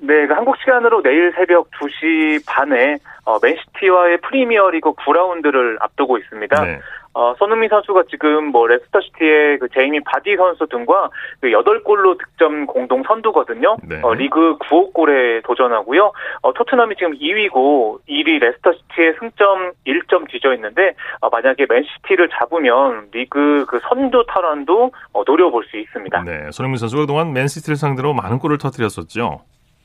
네, 0.00 0.26
그 0.26 0.34
한국 0.34 0.56
시간으로 0.58 1.02
내일 1.02 1.32
새벽 1.32 1.70
2시 1.70 2.44
반에 2.46 2.98
어, 3.24 3.38
맨시티와의 3.42 4.18
프리미어리그 4.18 4.92
9라운드를 4.92 5.76
앞두고 5.80 6.18
있습니다. 6.18 6.64
네. 6.64 6.80
어, 7.16 7.34
손흥민 7.38 7.70
선수가 7.70 8.04
지금 8.10 8.48
뭐 8.48 8.66
레스터시티의 8.66 9.58
그 9.58 9.68
제이미 9.70 10.00
바디 10.00 10.36
선수 10.36 10.66
등과 10.66 11.08
그 11.40 11.48
8골로 11.48 12.18
득점 12.18 12.66
공동 12.66 13.02
선두거든요. 13.04 13.78
네. 13.88 14.00
어, 14.02 14.12
리그 14.12 14.58
9호 14.58 14.92
골에 14.92 15.40
도전하고요. 15.40 16.12
어, 16.42 16.52
토트넘이 16.52 16.94
지금 16.96 17.14
2위고 17.14 18.00
1위 18.06 18.38
레스터시티의 18.38 19.14
승점 19.18 19.72
1점 19.86 20.28
뒤져 20.30 20.52
있는데 20.56 20.92
어, 21.20 21.30
만약에 21.30 21.64
맨시티를 21.66 22.28
잡으면 22.38 23.08
리그 23.12 23.64
그 23.66 23.80
선두 23.88 24.26
탈환도 24.28 24.90
어, 25.14 25.22
노려볼 25.26 25.64
수 25.70 25.78
있습니다. 25.78 26.22
네, 26.24 26.50
손흥민 26.50 26.76
선수가 26.76 27.00
그동안 27.00 27.32
맨시티를 27.32 27.76
상대로 27.76 28.12
많은 28.12 28.38
골을 28.38 28.58
터뜨렸었죠. 28.58 29.40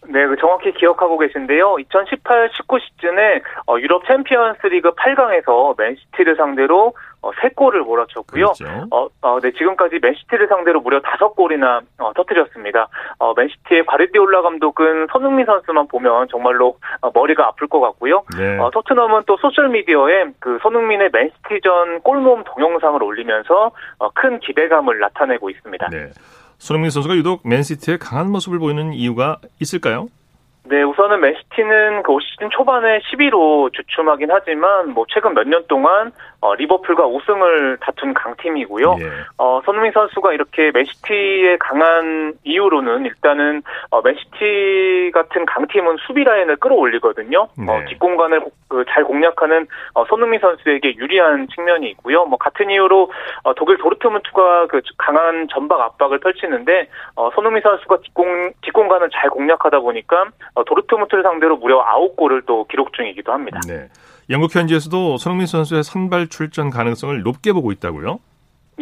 네, 0.08 0.26
그 0.26 0.36
정확히 0.38 0.74
기억하고 0.74 1.18
계신데요. 1.20 1.76
2018-19 1.76 2.82
시즌에 2.82 3.42
어, 3.68 3.78
유럽 3.80 4.06
챔피언스 4.08 4.68
리그 4.68 4.92
8강에서 4.92 5.78
맨시티를 5.78 6.36
상대로 6.36 6.94
어, 7.22 7.30
3골을 7.32 7.84
몰아쳤고요. 7.84 8.46
그렇죠. 8.46 8.88
어, 8.90 9.08
어, 9.22 9.40
네, 9.40 9.52
지금까지 9.52 10.00
맨시티를 10.02 10.48
상대로 10.48 10.82
무려 10.82 11.02
5골이나 11.02 11.82
어, 12.00 12.12
터뜨렸습니다. 12.14 12.88
어, 13.20 13.34
맨시티의 13.36 13.86
과르디올라 13.86 14.42
감독은 14.42 15.08
손흥민 15.12 15.46
선수만 15.46 15.88
보면 15.88 16.28
정말로 16.30 16.78
어, 17.02 17.12
머리가 17.14 17.48
아플 17.48 17.68
것 17.68 17.80
같고요. 17.80 18.24
네. 18.38 18.58
어, 18.58 18.72
토트넘은 18.72 19.22
또 19.28 19.38
소셜 19.38 19.70
미디어에 19.70 20.32
그 20.40 20.58
손흥민의 20.64 21.12
맨시티전 21.14 22.02
골 22.02 22.17
모음 22.17 22.44
동영상을 22.44 23.02
올리면서 23.04 23.72
어, 24.00 24.10
큰 24.16 24.40
기대감을 24.40 24.98
나타내고 24.98 25.52
있습니다. 25.52 25.90
네. 25.90 26.10
손흥민 26.62 26.92
선수가 26.92 27.16
유독 27.16 27.42
맨시티의 27.44 27.98
강한 27.98 28.32
모습을 28.32 28.60
보이는 28.60 28.94
이유가 28.94 29.38
있을까요? 29.60 30.10
네, 30.66 30.84
우선은 30.84 31.20
맨시티는 31.20 32.04
그올 32.04 32.22
시즌 32.22 32.50
초반에 32.52 33.00
11호 33.00 33.74
주춤하긴 33.74 34.30
하지만 34.30 34.92
뭐 34.92 35.06
최근 35.10 35.34
몇 35.34 35.48
년 35.48 35.66
동안 35.68 36.12
어, 36.42 36.56
리버풀과 36.56 37.06
우승을 37.06 37.78
다툰 37.82 38.16
강팀이고요. 38.16 38.96
예. 39.00 39.06
어, 39.38 39.62
손흥민 39.64 39.92
선수가 39.92 40.34
이렇게 40.34 40.72
맨시티에 40.74 41.58
강한 41.60 42.34
이유로는 42.44 43.06
일단은 43.06 43.62
어, 43.92 44.02
맨시티 44.02 45.12
같은 45.14 45.46
강팀은 45.46 45.98
수비 46.08 46.24
라인을 46.24 46.58
끌어올리거든요. 46.58 47.48
네. 47.56 47.72
어, 47.72 47.86
뒷공간을 47.88 48.42
그, 48.68 48.84
잘 48.90 49.04
공략하는 49.04 49.68
어, 49.94 50.06
손흥민 50.06 50.40
선수에게 50.40 50.96
유리한 50.96 51.48
측면이 51.54 51.90
있고요. 51.92 52.26
뭐 52.26 52.40
같은 52.40 52.72
이유로 52.72 53.12
어, 53.44 53.54
독일 53.54 53.78
도르트문트가 53.78 54.66
그 54.68 54.82
강한 54.98 55.48
전방 55.52 55.80
압박을 55.82 56.20
펼치는데 56.20 56.88
어, 57.16 57.30
손흥민 57.36 57.62
선수가 57.62 57.98
뒷공 58.02 58.54
뒷공간을 58.62 59.10
잘 59.14 59.30
공략하다 59.30 59.80
보니까 59.80 60.26
어, 60.56 60.64
도르트문트를 60.64 61.22
상대로 61.22 61.58
무려 61.58 61.86
9골을 61.86 62.48
또 62.48 62.66
기록 62.66 62.94
중이기도 62.94 63.32
합니다. 63.32 63.60
네. 63.68 63.88
영국 64.32 64.56
현지에서도 64.56 65.18
손흥민 65.18 65.46
선수의 65.46 65.84
선발 65.84 66.30
출전 66.30 66.70
가능성을 66.70 67.22
높게 67.22 67.52
보고 67.52 67.74
있다고요? 67.74 68.20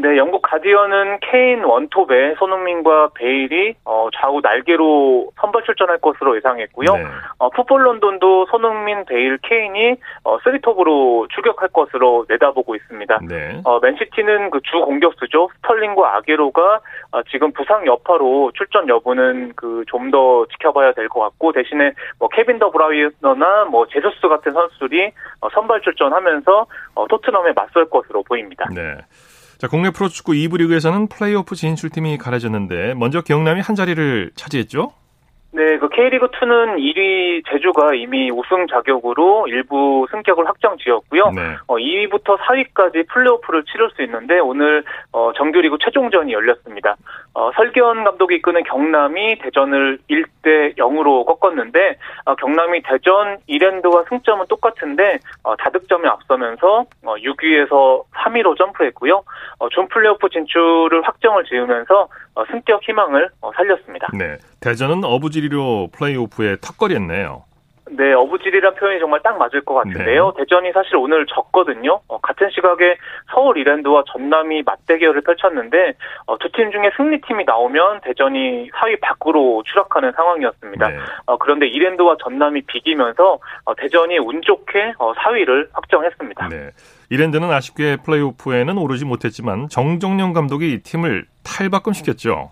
네, 0.01 0.17
영국 0.17 0.41
가디언은 0.41 1.19
케인 1.21 1.63
원톱에 1.63 2.35
손흥민과 2.37 3.09
베일이 3.15 3.75
어, 3.83 4.07
좌우 4.15 4.39
날개로 4.41 5.31
선발 5.41 5.63
출전할 5.63 5.97
것으로 5.99 6.37
예상했고요. 6.37 6.93
네. 6.95 7.03
어, 7.37 7.49
풋볼 7.49 7.83
런던도 7.83 8.45
손흥민, 8.49 9.03
베일, 9.05 9.37
케인이 9.39 9.95
어, 10.23 10.37
쓰리톱으로 10.43 11.27
출격할 11.33 11.69
것으로 11.69 12.25
내다보고 12.29 12.75
있습니다. 12.75 13.19
네. 13.27 13.61
어, 13.65 13.79
맨시티는 13.79 14.51
그 14.51 14.59
주 14.69 14.79
공격수죠. 14.81 15.49
스털링과 15.55 16.17
아게로가 16.17 16.81
어, 17.11 17.23
지금 17.23 17.51
부상 17.53 17.85
여파로 17.87 18.51
출전 18.55 18.87
여부는 18.87 19.53
그 19.55 19.83
좀 19.87 20.11
더 20.11 20.45
지켜봐야 20.51 20.93
될 20.93 21.07
것 21.09 21.19
같고 21.21 21.51
대신에 21.51 21.91
뭐 22.19 22.29
케빈 22.29 22.57
더 22.59 22.69
브라이너나 22.71 23.65
뭐 23.65 23.85
제수스 23.87 24.27
같은 24.27 24.51
선수들이 24.53 25.11
어, 25.41 25.49
선발 25.49 25.81
출전하면서 25.81 26.65
어, 26.95 27.07
토트넘에 27.07 27.53
맞설 27.55 27.89
것으로 27.89 28.23
보입니다. 28.23 28.65
네. 28.73 28.95
자, 29.59 29.67
국내 29.67 29.91
프로축구 29.91 30.31
2부 30.31 30.57
리그에서는 30.59 31.07
플레이오프 31.07 31.53
진출팀이 31.53 32.17
가려졌는데 32.17 32.93
먼저 32.93 33.21
경남이 33.21 33.59
한 33.59 33.75
자리를 33.75 34.31
차지했죠? 34.33 34.93
네, 35.51 35.79
그 35.79 35.89
K리그 35.89 36.27
2는 36.27 36.77
1위 36.77 37.43
제주가 37.49 37.95
이미 37.95 38.29
우승 38.29 38.67
자격으로 38.67 39.47
일부 39.47 40.05
승격을 40.11 40.47
확정 40.47 40.77
지었고요. 40.77 41.31
네. 41.31 41.55
어, 41.65 41.75
2위부터 41.75 42.37
4위까지 42.37 43.07
플레이오프를 43.07 43.63
치를 43.65 43.89
수 43.95 44.03
있는데 44.03 44.37
오늘 44.39 44.83
어, 45.11 45.31
정규리그 45.35 45.77
최종전이 45.83 46.33
열렸습니다. 46.33 46.95
어, 47.33 47.51
설기현 47.55 48.03
감독이 48.03 48.35
이끄는 48.35 48.63
경남이 48.63 49.39
대전을 49.39 49.97
1대 50.09 50.77
0으로 50.77 51.25
꺾었는데 51.25 51.97
어, 52.25 52.35
경남이 52.35 52.83
대전 52.83 53.37
1엔드와 53.49 54.07
승점은 54.07 54.45
똑같은데 54.49 55.17
어, 55.43 55.55
다득점이 55.55 56.07
앞서면서 56.07 56.85
어, 57.05 57.15
6위에서 57.15 58.03
3위로 58.13 58.55
점프했고요. 58.55 59.23
어, 59.57 59.69
준 59.69 59.87
플레이오프 59.87 60.29
진출을 60.29 61.01
확정을 61.01 61.43
지으면서 61.45 62.07
어, 62.35 62.45
승격 62.45 62.81
희망을 62.87 63.29
어, 63.41 63.51
살렸습니다. 63.53 64.07
네, 64.13 64.37
대전은 64.59 65.03
어부지리로 65.03 65.89
플레이오프에 65.93 66.57
턱걸이했네요. 66.61 67.43
네, 67.91 68.13
어부질이란 68.13 68.75
표현이 68.75 68.99
정말 68.99 69.19
딱 69.23 69.37
맞을 69.37 69.61
것 69.61 69.73
같은데요. 69.73 70.33
네. 70.35 70.43
대전이 70.43 70.71
사실 70.73 70.95
오늘 70.95 71.25
졌거든요. 71.25 72.01
어, 72.07 72.19
같은 72.19 72.49
시각에 72.51 72.97
서울 73.33 73.57
이랜드와 73.57 74.03
전남이 74.11 74.63
맞대결을 74.63 75.21
펼쳤는데 75.21 75.93
어, 76.27 76.37
두팀 76.37 76.71
중에 76.71 76.91
승리팀이 76.95 77.45
나오면 77.45 78.01
대전이 78.01 78.69
4위 78.69 78.99
밖으로 79.01 79.63
추락하는 79.65 80.11
상황이었습니다. 80.15 80.87
네. 80.87 80.97
어, 81.25 81.37
그런데 81.37 81.67
이랜드와 81.67 82.17
전남이 82.23 82.61
비기면서 82.61 83.39
어, 83.65 83.75
대전이 83.75 84.19
운 84.19 84.41
좋게 84.43 84.93
4위를 84.97 85.65
어, 85.65 85.69
확정했습니다. 85.73 86.47
네. 86.49 86.69
이랜드는 87.09 87.49
아쉽게 87.49 87.97
플레이오프에는 88.05 88.77
오르지 88.77 89.05
못했지만 89.05 89.67
정정영 89.67 90.33
감독이 90.33 90.73
이 90.73 90.79
팀을 90.83 91.25
탈바꿈시켰죠. 91.43 92.51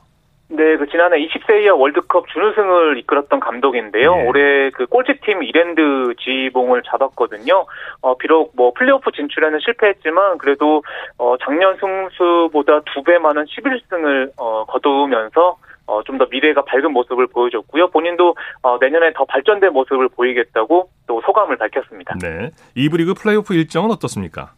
네, 0.50 0.77
그 0.77 0.88
지난해 0.88 1.18
20세 1.18 1.63
이하 1.63 1.75
월드컵 1.75 2.25
준우승을 2.30 2.98
이끌었던 3.00 3.39
감독인데요. 3.42 4.16
네. 4.16 4.27
올해 4.27 4.70
그 4.72 4.86
꼴찌팀 4.86 5.44
이랜드 5.44 6.13
지휘봉을 6.19 6.84
잡았거든요. 6.84 7.66
어, 8.01 8.18
비록 8.18 8.54
뭐 8.56 8.72
플레이오프 8.74 9.12
진출에는 9.12 9.60
실패했지만 9.60 10.38
그래도 10.38 10.84
어, 11.18 11.36
작년 11.44 11.77
승수보다 11.77 12.82
두 12.94 13.04
배 13.04 13.18
많은 13.20 13.46
11승을 13.46 14.32
어, 14.38 14.66
거두면서 14.66 15.58
어, 15.86 16.04
좀 16.04 16.18
더 16.18 16.25
미래가 16.30 16.63
밝은 16.66 16.92
모습을 16.92 17.27
보여줬고요. 17.27 17.89
본인도 17.92 18.36
어, 18.62 18.77
내년에 18.80 19.13
더 19.13 19.25
발전된 19.25 19.72
모습을 19.74 20.10
보이겠다고 20.10 20.89
또 21.08 21.22
소감을 21.25 21.58
밝혔습니다. 21.58 22.16
네. 22.22 22.51
2부 22.75 22.96
리그 22.98 23.13
플레이오프 23.13 23.54
일정은 23.54 23.92
어떻습니까? 23.92 24.51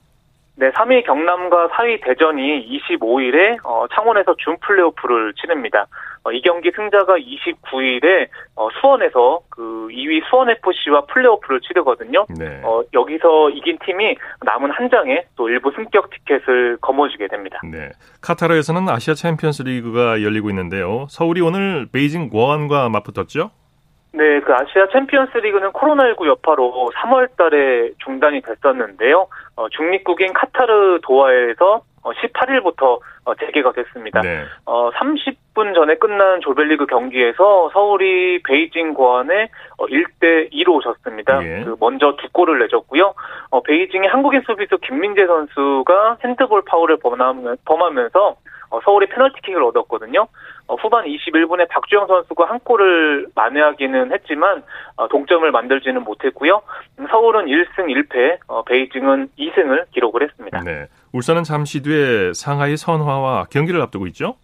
네, 0.59 0.71
3위 0.71 1.05
경남과 1.05 1.69
4위 1.69 2.03
대전이 2.03 2.67
25일에 2.67 3.59
어, 3.63 3.85
창원에서 3.95 4.35
준 4.39 4.57
플레이오프를 4.59 5.33
치릅니다. 5.35 5.87
어, 6.25 6.33
이 6.33 6.41
경기 6.41 6.69
승자가 6.75 7.15
29일에 7.17 8.27
어, 8.57 8.67
수원에서 8.81 9.39
그 9.49 9.87
2위 9.89 10.21
수원 10.29 10.49
FC와 10.49 11.05
플레이오프를 11.05 11.61
치르거든요. 11.61 12.25
네. 12.37 12.59
어, 12.65 12.81
여기서 12.93 13.51
이긴 13.51 13.77
팀이 13.85 14.17
남은 14.45 14.71
한 14.71 14.89
장에 14.89 15.23
또 15.37 15.47
1부 15.47 15.71
승격 15.71 16.09
티켓을 16.09 16.79
거머쥐게 16.81 17.29
됩니다. 17.29 17.61
네. 17.63 17.91
카타르에서는 18.21 18.89
아시아 18.89 19.13
챔피언스 19.13 19.61
리그가 19.61 20.21
열리고 20.21 20.49
있는데요. 20.49 21.07
서울이 21.09 21.39
오늘 21.39 21.87
베이징 21.93 22.29
궈안과 22.29 22.89
맞붙었죠? 22.89 23.51
네, 24.11 24.39
그 24.41 24.53
아시아 24.53 24.87
챔피언스 24.91 25.37
리그는 25.37 25.71
코로나19 25.71 26.27
여파로 26.27 26.91
3월 26.95 27.35
달에 27.37 27.91
중단이 28.03 28.41
됐었는데요. 28.41 29.27
어, 29.55 29.69
중립국인 29.69 30.33
카타르 30.33 30.99
도하에서 31.03 31.83
18일부터 32.01 32.99
어, 33.25 33.35
재개가 33.35 33.73
됐습니다. 33.73 34.21
네. 34.21 34.43
어, 34.65 34.89
30분 34.91 35.75
전에 35.75 35.95
끝난 35.95 36.41
조별리그 36.41 36.85
경기에서 36.87 37.69
서울이 37.71 38.41
베이징 38.43 38.93
고안에 38.93 39.49
1대 39.77 40.45
어, 40.45 40.49
2로 40.51 40.81
졌습니다. 40.81 41.43
예. 41.43 41.63
그 41.63 41.75
먼저 41.79 42.15
두 42.19 42.29
골을 42.31 42.59
내줬고요. 42.59 43.13
어, 43.51 43.61
베이징의 43.61 44.09
한국인 44.09 44.41
수비수 44.45 44.77
김민재 44.79 45.27
선수가 45.27 46.17
핸드볼 46.23 46.63
파울을 46.65 46.97
범하면서 46.97 48.35
어, 48.69 48.79
서울이 48.83 49.07
페널티킥을 49.07 49.63
얻었거든요. 49.63 50.27
어, 50.67 50.75
후반 50.75 51.05
21분에 51.05 51.67
박주영 51.69 52.07
선수가 52.07 52.45
한 52.45 52.59
골을 52.59 53.27
만회하기는 53.35 54.11
했지만 54.13 54.63
어, 54.95 55.07
동점을 55.07 55.49
만들지는 55.51 56.03
못했고요. 56.03 56.61
음, 56.99 57.07
서울은 57.09 57.45
1승 57.45 57.87
1패, 57.87 58.39
어, 58.47 58.63
베이징은 58.63 59.29
2승을 59.37 59.85
기록을 59.91 60.23
했습니다. 60.23 60.61
네. 60.61 60.87
울산은 61.13 61.43
잠시 61.43 61.81
뒤에 61.81 62.33
상하이 62.33 62.77
선화와 62.77 63.45
경기를 63.49 63.81
앞두고 63.81 64.07
있죠? 64.07 64.35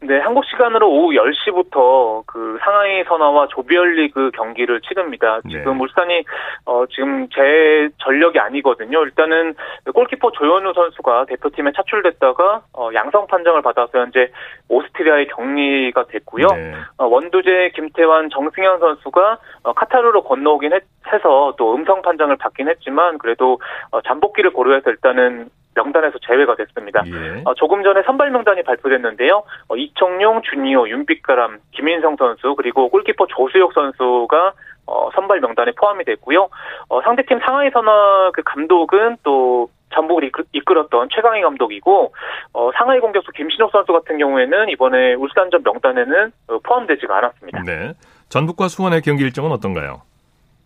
네, 0.00 0.18
한국 0.18 0.44
시간으로 0.44 0.90
오후 0.90 1.14
10시부터 1.14 2.22
그 2.26 2.58
상하이 2.62 3.02
선화와 3.04 3.48
조별리그 3.48 4.30
경기를 4.32 4.82
치릅니다. 4.82 5.40
네. 5.44 5.52
지금 5.52 5.78
네. 5.78 5.82
울산이 5.82 6.24
어 6.66 6.84
지금 6.86 7.26
제 7.30 7.88
전력이 8.04 8.38
아니거든요. 8.38 9.02
일단은 9.04 9.54
골키퍼 9.94 10.32
조현우 10.32 10.74
선수가 10.74 11.26
대표팀에 11.26 11.72
차출됐다가 11.74 12.62
어 12.74 12.90
양성 12.92 13.26
판정을 13.26 13.62
받아서 13.62 13.98
현재 13.98 14.30
오스트리아에 14.68 15.26
격리가 15.28 16.04
됐고요. 16.08 16.46
네. 16.48 16.74
어 16.98 17.06
원두재 17.06 17.70
김태환 17.74 18.28
정승현 18.28 18.78
선수가 18.78 19.38
어 19.62 19.72
카타르로 19.72 20.24
건너오긴 20.24 20.74
했, 20.74 20.82
해서 21.10 21.54
또 21.56 21.74
음성 21.74 22.02
판정을 22.02 22.36
받긴 22.36 22.68
했지만 22.68 23.16
그래도 23.16 23.58
어 23.92 24.02
잠복기를 24.02 24.52
고려해서 24.52 24.90
일단은 24.90 25.48
명단에서 25.76 26.18
제외가 26.26 26.56
됐습니다. 26.56 27.04
예. 27.06 27.42
어, 27.44 27.54
조금 27.54 27.84
전에 27.84 28.02
선발 28.02 28.30
명단이 28.30 28.62
발표됐는데요. 28.64 29.44
어, 29.68 29.76
이청용, 29.76 30.42
준이호, 30.42 30.88
윤빛가람, 30.88 31.58
김인성 31.72 32.16
선수 32.16 32.54
그리고 32.56 32.88
골키퍼 32.88 33.26
조수혁 33.28 33.72
선수가 33.72 34.52
어, 34.86 35.10
선발 35.14 35.40
명단에 35.40 35.72
포함이 35.72 36.04
됐고요. 36.04 36.48
어, 36.88 37.02
상대팀 37.02 37.40
상하이 37.44 37.70
선화 37.70 38.30
그 38.32 38.42
감독은 38.44 39.18
또 39.22 39.68
전북을 39.94 40.30
이끌었던 40.52 41.08
최강희 41.14 41.42
감독이고 41.42 42.12
어, 42.52 42.70
상하이 42.76 43.00
공격수 43.00 43.30
김신욱 43.32 43.70
선수 43.70 43.92
같은 43.92 44.18
경우에는 44.18 44.68
이번에 44.70 45.14
울산전 45.14 45.62
명단에는 45.62 46.32
어, 46.48 46.58
포함되지가 46.58 47.16
않았습니다. 47.16 47.62
네. 47.62 47.92
전북과 48.28 48.68
수원의 48.68 49.02
경기 49.02 49.22
일정은 49.22 49.52
어떤가요? 49.52 50.02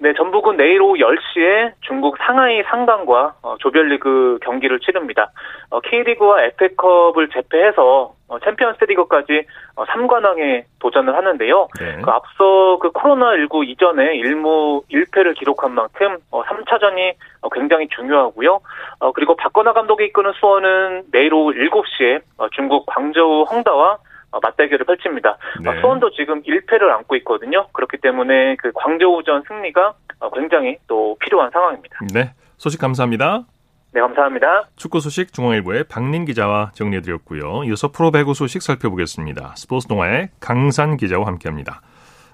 네, 0.03 0.15
전북은 0.15 0.57
내일 0.57 0.81
오후 0.81 0.95
10시에 0.95 1.73
중국 1.83 2.17
상하이 2.17 2.63
상강과 2.63 3.35
어, 3.43 3.57
조별리그 3.59 4.39
경기를 4.43 4.81
치릅니다. 4.81 5.31
어, 5.69 5.81
K리그와 5.81 6.43
FA컵을 6.45 7.29
제패해서 7.29 8.15
어, 8.29 8.39
챔피언스 8.39 8.83
리그까지 8.85 9.45
어, 9.77 9.85
3관왕에 9.85 10.65
도전을 10.79 11.15
하는데요. 11.15 11.69
네. 11.79 11.99
그 12.03 12.11
앞서 12.11 12.79
그 12.79 12.91
코로나19 12.93 13.69
이전에 13.69 14.17
1무 14.17 14.85
1패를 14.91 15.39
기록한 15.39 15.73
만큼 15.73 16.17
어, 16.31 16.43
3차전이 16.45 17.13
어, 17.43 17.51
굉장히 17.51 17.87
중요하고요. 17.89 18.61
어, 19.01 19.13
그리고 19.13 19.37
박건하 19.37 19.75
감독이 19.75 20.07
이끄는 20.07 20.33
수원은 20.33 21.03
내일 21.13 21.35
오후 21.35 21.53
7시에 21.53 22.23
어, 22.39 22.49
중국 22.53 22.87
광저우 22.87 23.43
헝다와 23.51 23.93
어, 23.93 23.99
맞대결을 24.41 24.87
펼칩니다. 24.87 25.31
어, 25.31 25.37
네. 25.63 25.81
수원도 25.81 26.11
지금 26.13 26.43
1패를 26.43 26.91
안고 26.91 27.17
있거든요. 27.17 27.67
그렇기 27.73 27.99
때문에 27.99 28.57
그 28.57 28.73
광저우전 28.75 29.45
승리가 29.49 29.95
어, 30.21 30.31
굉장히 30.31 30.77
또 30.87 31.17
필요한 31.21 31.51
상황입니다. 31.51 31.99
네. 32.13 32.33
소식 32.57 32.81
감사합니다. 32.81 33.45
네, 33.93 34.01
감사합니다. 34.01 34.69
축구 34.77 35.01
소식 35.01 35.33
중앙일보의 35.33 35.85
박린 35.89 36.25
기자와 36.25 36.71
정리해드렸고요. 36.75 37.65
이어서 37.65 37.91
프로 37.91 38.13
배구 38.13 38.35
소식 38.35 38.63
살펴보겠습니다. 38.63 39.55
스포츠 39.57 39.89
동아의 39.89 40.29
강산 40.39 40.97
기자와 40.97 41.27
함께합니다. 41.27 41.81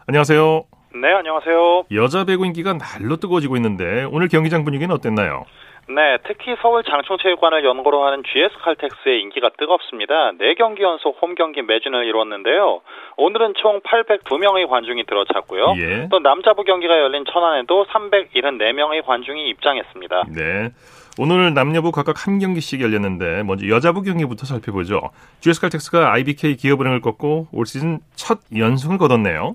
안녕하세요. 0.07 0.65
네, 1.01 1.13
안녕하세요. 1.13 1.85
여자 1.93 2.25
배구 2.25 2.45
인기가 2.47 2.77
날로 2.77 3.17
뜨거워지고 3.17 3.57
있는데 3.57 4.05
오늘 4.11 4.29
경기장 4.29 4.65
분위기는 4.65 4.95
어땠나요? 4.95 5.45
네, 5.89 6.19
특히 6.27 6.57
서울 6.61 6.83
장충체육관을 6.83 7.65
연고로 7.65 8.05
하는 8.05 8.23
GS 8.25 8.59
칼텍스의 8.59 9.21
인기가 9.23 9.51
뜨겁습니다. 9.57 10.33
4경기 10.33 10.81
연속 10.83 11.17
홈 11.23 11.37
경기 11.37 11.63
매진을 11.63 12.07
이뤘는데요. 12.07 12.81
오늘은 13.17 13.55
총 13.57 13.81
802명의 13.81 14.69
관중이 14.69 15.05
들어찼고요. 15.07 15.75
예. 15.79 16.09
또 16.11 16.19
남자부 16.19 16.65
경기가 16.65 16.99
열린 16.99 17.25
천안에도 17.25 17.87
374명의 17.87 19.05
관중이 19.05 19.49
입장했습니다. 19.49 20.25
네. 20.35 20.71
오늘 21.19 21.55
남녀부 21.55 21.93
각각 21.93 22.27
한 22.27 22.41
경기씩 22.41 22.83
열렸는데 22.83 23.43
먼저 23.45 23.67
여자부 23.69 24.03
경기부터 24.03 24.45
살펴보죠. 24.45 25.11
GS 25.41 25.61
칼텍스가 25.61 26.13
IBK 26.13 26.57
기업은행을 26.57 27.01
꺾고 27.01 27.47
올 27.53 27.65
시즌 27.65 28.01
첫 28.17 28.41
연승을 28.55 28.99
거뒀네요. 28.99 29.55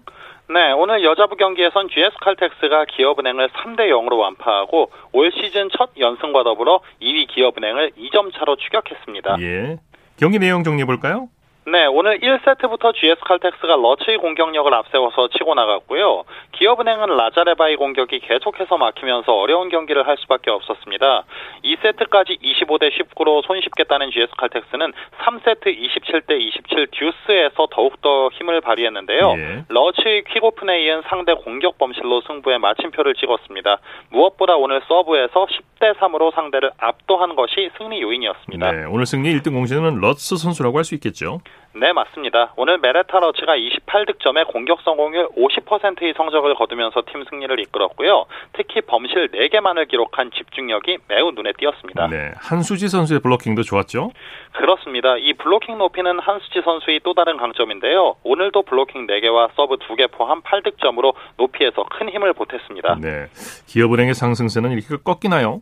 네, 0.53 0.73
오늘 0.73 1.01
여자부 1.05 1.37
경기에선 1.37 1.87
GS 1.87 2.17
칼텍스가 2.19 2.83
기업은행을 2.85 3.49
3대 3.49 3.89
0으로 3.89 4.17
완파하고 4.17 4.91
올 5.13 5.31
시즌 5.31 5.69
첫 5.77 5.91
연승과 5.97 6.43
더불어 6.43 6.81
2위 7.01 7.29
기업은행을 7.29 7.91
2점 7.91 8.33
차로 8.33 8.57
추격했습니다. 8.57 9.37
예. 9.39 9.77
경기 10.17 10.39
내용 10.39 10.65
정리해 10.65 10.85
볼까요? 10.85 11.29
네, 11.67 11.85
오늘 11.85 12.19
1세트부터 12.19 12.93
GS 12.95 13.21
칼텍스가 13.21 13.75
러츠의 13.75 14.17
공격력을 14.17 14.73
앞세워서 14.73 15.27
치고 15.29 15.53
나갔고요. 15.53 16.23
기업은행은 16.53 17.15
라자레바의 17.17 17.75
공격이 17.75 18.19
계속해서 18.19 18.77
막히면서 18.77 19.31
어려운 19.31 19.69
경기를 19.69 20.07
할 20.07 20.17
수밖에 20.17 20.49
없었습니다. 20.49 21.23
2세트까지 21.63 22.41
25대 22.41 22.91
19로 22.91 23.45
손쉽게 23.45 23.83
따낸 23.83 24.09
GS 24.11 24.31
칼텍스는 24.37 24.91
3세트 25.19 25.77
27대 25.77 26.39
27 26.41 26.87
듀스에서 26.91 27.67
더욱더 27.69 28.29
힘을 28.33 28.61
발휘했는데요. 28.61 29.33
예. 29.37 29.65
러츠의 29.69 30.23
퀵오픈에 30.23 30.81
이은 30.81 31.03
상대 31.07 31.35
공격 31.35 31.77
범실로 31.77 32.21
승부에 32.21 32.57
마침표를 32.57 33.13
찍었습니다. 33.13 33.77
무엇보다 34.09 34.55
오늘 34.55 34.81
서브에서 34.87 35.45
10대 35.45 35.95
3으로 35.97 36.33
상대를 36.33 36.71
압도한 36.79 37.35
것이 37.35 37.69
승리 37.77 38.01
요인이었습니다. 38.01 38.71
네, 38.71 38.85
오늘 38.85 39.05
승리 39.05 39.31
1등 39.35 39.53
공신은 39.53 39.99
러츠 40.01 40.37
선수라고 40.37 40.77
할 40.77 40.81
수 40.81 40.95
있겠죠. 40.95 41.39
네, 41.73 41.93
맞습니다. 41.93 42.53
오늘 42.57 42.79
메레타 42.79 43.17
러츠가 43.19 43.55
28득점에 43.55 44.45
공격 44.47 44.81
성공률 44.81 45.29
50%의 45.37 46.13
성적을 46.17 46.55
거두면서 46.55 47.03
팀 47.09 47.23
승리를 47.29 47.59
이끌었고요. 47.61 48.25
특히 48.53 48.81
범실 48.81 49.29
4개만을 49.31 49.87
기록한 49.87 50.31
집중력이 50.31 50.97
매우 51.07 51.31
눈에 51.31 51.53
띄었습니다. 51.57 52.07
네, 52.07 52.33
한수지 52.35 52.89
선수의 52.89 53.21
블로킹도 53.21 53.63
좋았죠? 53.63 54.11
그렇습니다. 54.51 55.15
이 55.17 55.33
블로킹 55.33 55.77
높이는 55.77 56.19
한수지 56.19 56.61
선수의 56.61 56.99
또 57.05 57.13
다른 57.13 57.37
강점인데요. 57.37 58.15
오늘도 58.23 58.63
블로킹 58.63 59.07
4개와 59.07 59.51
서브 59.55 59.77
2개 59.77 60.11
포함 60.11 60.41
8득점으로 60.41 61.13
높이에서 61.37 61.83
큰 61.83 62.09
힘을 62.09 62.33
보탰습니다. 62.33 62.97
네. 62.99 63.27
기업은행의 63.67 64.13
상승세는 64.13 64.71
이렇게 64.71 64.97
꺾이나요? 65.01 65.61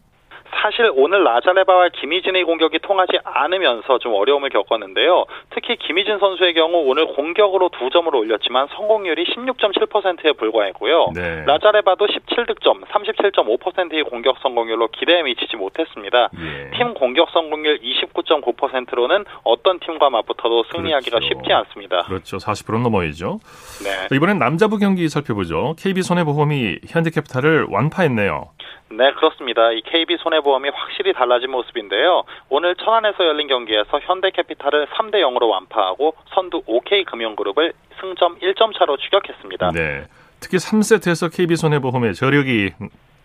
사실 0.61 0.91
오늘 0.95 1.23
라자레바와 1.23 1.89
김희진의 1.89 2.43
공격이 2.43 2.79
통하지 2.79 3.19
않으면서 3.23 3.99
좀 3.99 4.13
어려움을 4.13 4.49
겪었는데요. 4.49 5.25
특히 5.51 5.75
김희진 5.77 6.19
선수의 6.19 6.53
경우 6.53 6.83
오늘 6.85 7.07
공격으로 7.07 7.69
두 7.69 7.89
점을 7.89 8.13
올렸지만 8.13 8.67
성공률이 8.75 9.25
16.7%에 9.25 10.33
불과했고요. 10.33 11.11
네. 11.15 11.43
라자레바도 11.45 12.07
17득점, 12.07 12.85
37.5%의 12.87 14.03
공격 14.03 14.37
성공률로 14.39 14.89
기대에 14.89 15.23
미치지 15.23 15.55
못했습니다. 15.55 16.29
예. 16.39 16.77
팀 16.77 16.93
공격 16.93 17.29
성공률 17.31 17.79
29.9%로는 17.81 19.25
어떤 19.43 19.79
팀과 19.79 20.09
맞붙어도 20.09 20.63
승리하기가 20.71 21.19
그렇죠. 21.19 21.27
쉽지 21.27 21.53
않습니다. 21.53 22.03
그렇죠. 22.03 22.37
40%는 22.37 22.83
넘어야죠. 22.83 23.39
네. 23.83 24.15
이번엔 24.15 24.39
남자부 24.39 24.77
경기 24.77 25.07
살펴보죠. 25.09 25.75
KB손해보험이 25.79 26.79
현대캐피탈을 26.87 27.67
완파했네요. 27.69 28.49
네, 28.91 29.13
그렇습니다. 29.13 29.71
이 29.71 29.81
KB 29.81 30.17
손해보험이 30.17 30.69
확실히 30.69 31.13
달라진 31.13 31.51
모습인데요. 31.51 32.23
오늘 32.49 32.75
천안에서 32.75 33.25
열린 33.25 33.47
경기에서 33.47 33.99
현대캐피탈을 33.99 34.87
3대 34.87 35.15
0으로 35.15 35.49
완파하고 35.49 36.15
선두 36.33 36.63
OK금융그룹을 36.65 37.73
승점 37.99 38.39
1점 38.39 38.77
차로 38.77 38.97
추격했습니다. 38.97 39.71
네. 39.71 40.05
특히 40.39 40.57
3세트에서 40.57 41.35
KB손해보험의 41.35 42.15
저력이 42.15 42.71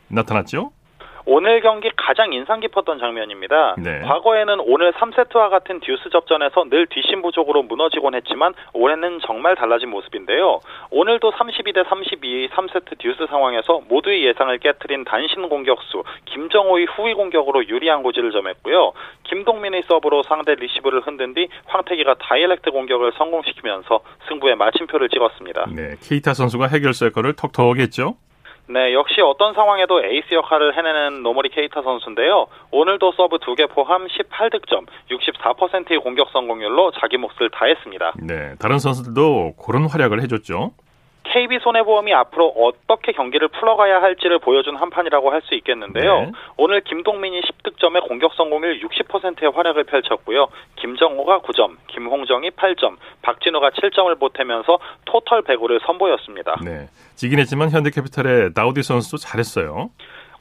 나타났죠? 0.08 0.72
오늘 1.26 1.60
경기 1.60 1.90
가장 1.96 2.32
인상 2.32 2.60
깊었던 2.60 2.98
장면입니다. 2.98 3.76
네. 3.78 4.00
과거에는 4.00 4.60
오늘 4.60 4.92
3세트와 4.92 5.48
같은 5.48 5.80
듀스 5.80 6.10
접전에서 6.10 6.64
늘 6.68 6.86
뒷심 6.86 7.22
부족으로 7.22 7.62
무너지곤 7.62 8.14
했지만 8.14 8.52
올해는 8.74 9.20
정말 9.26 9.56
달라진 9.56 9.88
모습인데요. 9.88 10.60
오늘도 10.90 11.32
32대 11.32 11.84
32의 11.84 12.50
3세트 12.50 12.98
듀스 12.98 13.26
상황에서 13.28 13.82
모두의 13.88 14.24
예상을 14.26 14.56
깨뜨린 14.58 15.04
단신 15.04 15.48
공격수 15.48 16.04
김정호의 16.26 16.86
후위 16.86 17.14
공격으로 17.14 17.66
유리한 17.68 18.02
고지를 18.02 18.30
점했고요. 18.30 18.92
김동민의 19.24 19.84
서브로 19.88 20.22
상대 20.24 20.54
리시브를 20.54 21.00
흔든 21.00 21.32
뒤 21.34 21.48
황택의가 21.66 22.16
다이렉트 22.20 22.70
공격을 22.70 23.12
성공시키면서 23.16 24.00
승부에 24.28 24.54
마침표를 24.56 25.08
찍었습니다. 25.08 25.66
네, 25.74 25.94
케이타 26.02 26.34
선수가 26.34 26.66
해결사 26.66 27.06
역할을 27.06 27.34
톡톡히 27.34 27.78
했죠. 27.78 28.16
네, 28.66 28.94
역시 28.94 29.20
어떤 29.20 29.52
상황에도 29.54 30.02
에이스 30.02 30.32
역할을 30.32 30.76
해내는 30.76 31.22
노우모리 31.22 31.50
케이타 31.50 31.82
선수인데요. 31.82 32.46
오늘도 32.70 33.12
서브 33.12 33.36
2개 33.38 33.68
포함 33.70 34.06
18득점, 34.06 34.86
64%의 35.10 35.98
공격 35.98 36.30
성공률로 36.30 36.92
자기 36.92 37.18
몫을 37.18 37.50
다했습니다. 37.52 38.14
네, 38.22 38.54
다른 38.58 38.78
선수들도 38.78 39.54
그런 39.62 39.86
활약을 39.86 40.22
해줬죠. 40.22 40.72
KB 41.24 41.58
손해보험이 41.60 42.12
앞으로 42.14 42.48
어떻게 42.48 43.12
경기를 43.12 43.48
풀어가야 43.48 44.02
할지를 44.02 44.38
보여준 44.38 44.76
한 44.76 44.90
판이라고 44.90 45.30
할 45.30 45.44
수 45.44 45.54
있겠는데요. 45.54 46.20
네. 46.20 46.32
오늘 46.56 46.80
김동민이 46.80 47.42
10득점에 47.42 48.06
공격 48.08 48.32
성공률 48.34 48.80
60%의 48.80 49.50
활약을 49.52 49.84
펼쳤고요. 49.84 50.48
김정호가 50.76 51.40
9점, 51.40 51.76
김홍정이 51.88 52.50
8점, 52.50 52.96
박진호가 53.22 53.70
7점을 53.70 54.18
보태면서 54.18 54.78
토털 55.04 55.42
105를 55.42 55.84
선보였습니다. 55.84 56.56
네. 56.64 56.86
지긴 57.14 57.38
했지만 57.40 57.70
현대캐피탈의 57.70 58.54
다우디 58.54 58.82
선수도 58.82 59.18
잘했어요. 59.18 59.90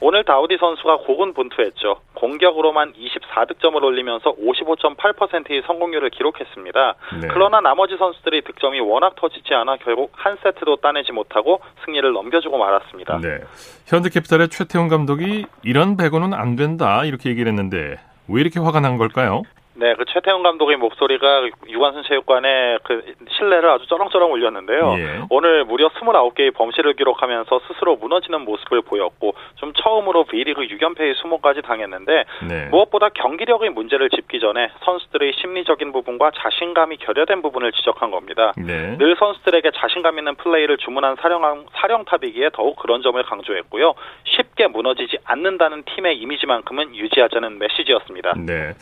오늘 0.06 0.22
다우디 0.22 0.58
선수가 0.60 0.98
고군분투했죠. 0.98 1.96
공격으로만 2.12 2.92
24득점을 2.92 3.82
올리면서 3.82 4.34
55.8%의 4.34 5.62
성공률을 5.66 6.10
기록했습니다. 6.10 6.94
네. 7.22 7.28
그러나 7.28 7.62
나머지 7.62 7.96
선수들의 7.96 8.42
득점이 8.42 8.80
워낙 8.80 9.14
터지지 9.14 9.54
않아 9.54 9.78
결국 9.78 10.10
한 10.12 10.36
세트도 10.42 10.76
따내지 10.76 11.12
못하고 11.12 11.60
승리를 11.86 12.12
넘겨주고 12.12 12.58
말았습니다. 12.58 13.18
네. 13.22 13.38
현대캐피탈의 13.86 14.50
최태훈 14.50 14.88
감독이 14.88 15.46
이런 15.62 15.96
배구는 15.96 16.34
안 16.34 16.54
된다 16.54 17.06
이렇게 17.06 17.30
얘기를 17.30 17.50
했는데 17.50 17.98
왜 18.28 18.42
이렇게 18.42 18.60
화가 18.60 18.80
난 18.80 18.98
걸까요? 18.98 19.40
네, 19.76 19.94
그 19.94 20.04
최태훈 20.06 20.42
감독의 20.42 20.76
목소리가 20.76 21.48
유관순 21.68 22.04
체육관의 22.04 22.78
그 22.84 23.14
신뢰를 23.36 23.68
아주 23.70 23.86
쩌렁쩌렁 23.86 24.32
울렸는데요. 24.32 24.94
예. 24.98 25.20
오늘 25.30 25.64
무려 25.64 25.88
29개의 25.88 26.54
범실을 26.54 26.94
기록하면서 26.94 27.60
스스로 27.66 27.96
무너지는 27.96 28.42
모습을 28.42 28.82
보였고 28.82 29.34
좀 29.56 29.72
처음으로 29.72 30.24
V리그 30.24 30.62
6연패의 30.62 31.16
수모까지 31.16 31.62
당했는데 31.62 32.24
네. 32.48 32.66
무엇보다 32.70 33.08
경기력의 33.08 33.70
문제를 33.70 34.10
짚기 34.10 34.38
전에 34.38 34.70
선수들의 34.84 35.32
심리적인 35.40 35.90
부분과 35.92 36.30
자신감이 36.36 36.98
결여된 36.98 37.42
부분을 37.42 37.72
지적한 37.72 38.12
겁니다. 38.12 38.52
네. 38.56 38.96
늘 38.96 39.16
선수들에게 39.18 39.72
자신감 39.74 40.18
있는 40.18 40.36
플레이를 40.36 40.76
주문한 40.78 41.16
사령, 41.20 41.66
사령탑이기에 41.72 42.50
더욱 42.52 42.76
그런 42.76 43.02
점을 43.02 43.20
강조했고요. 43.20 43.94
쉽게 44.24 44.68
무너지지 44.68 45.18
않는다는 45.24 45.82
팀의 45.82 46.18
이미지만큼은 46.18 46.94
유지하자는 46.94 47.58
메시지였습니다. 47.58 48.34
네. 48.36 48.74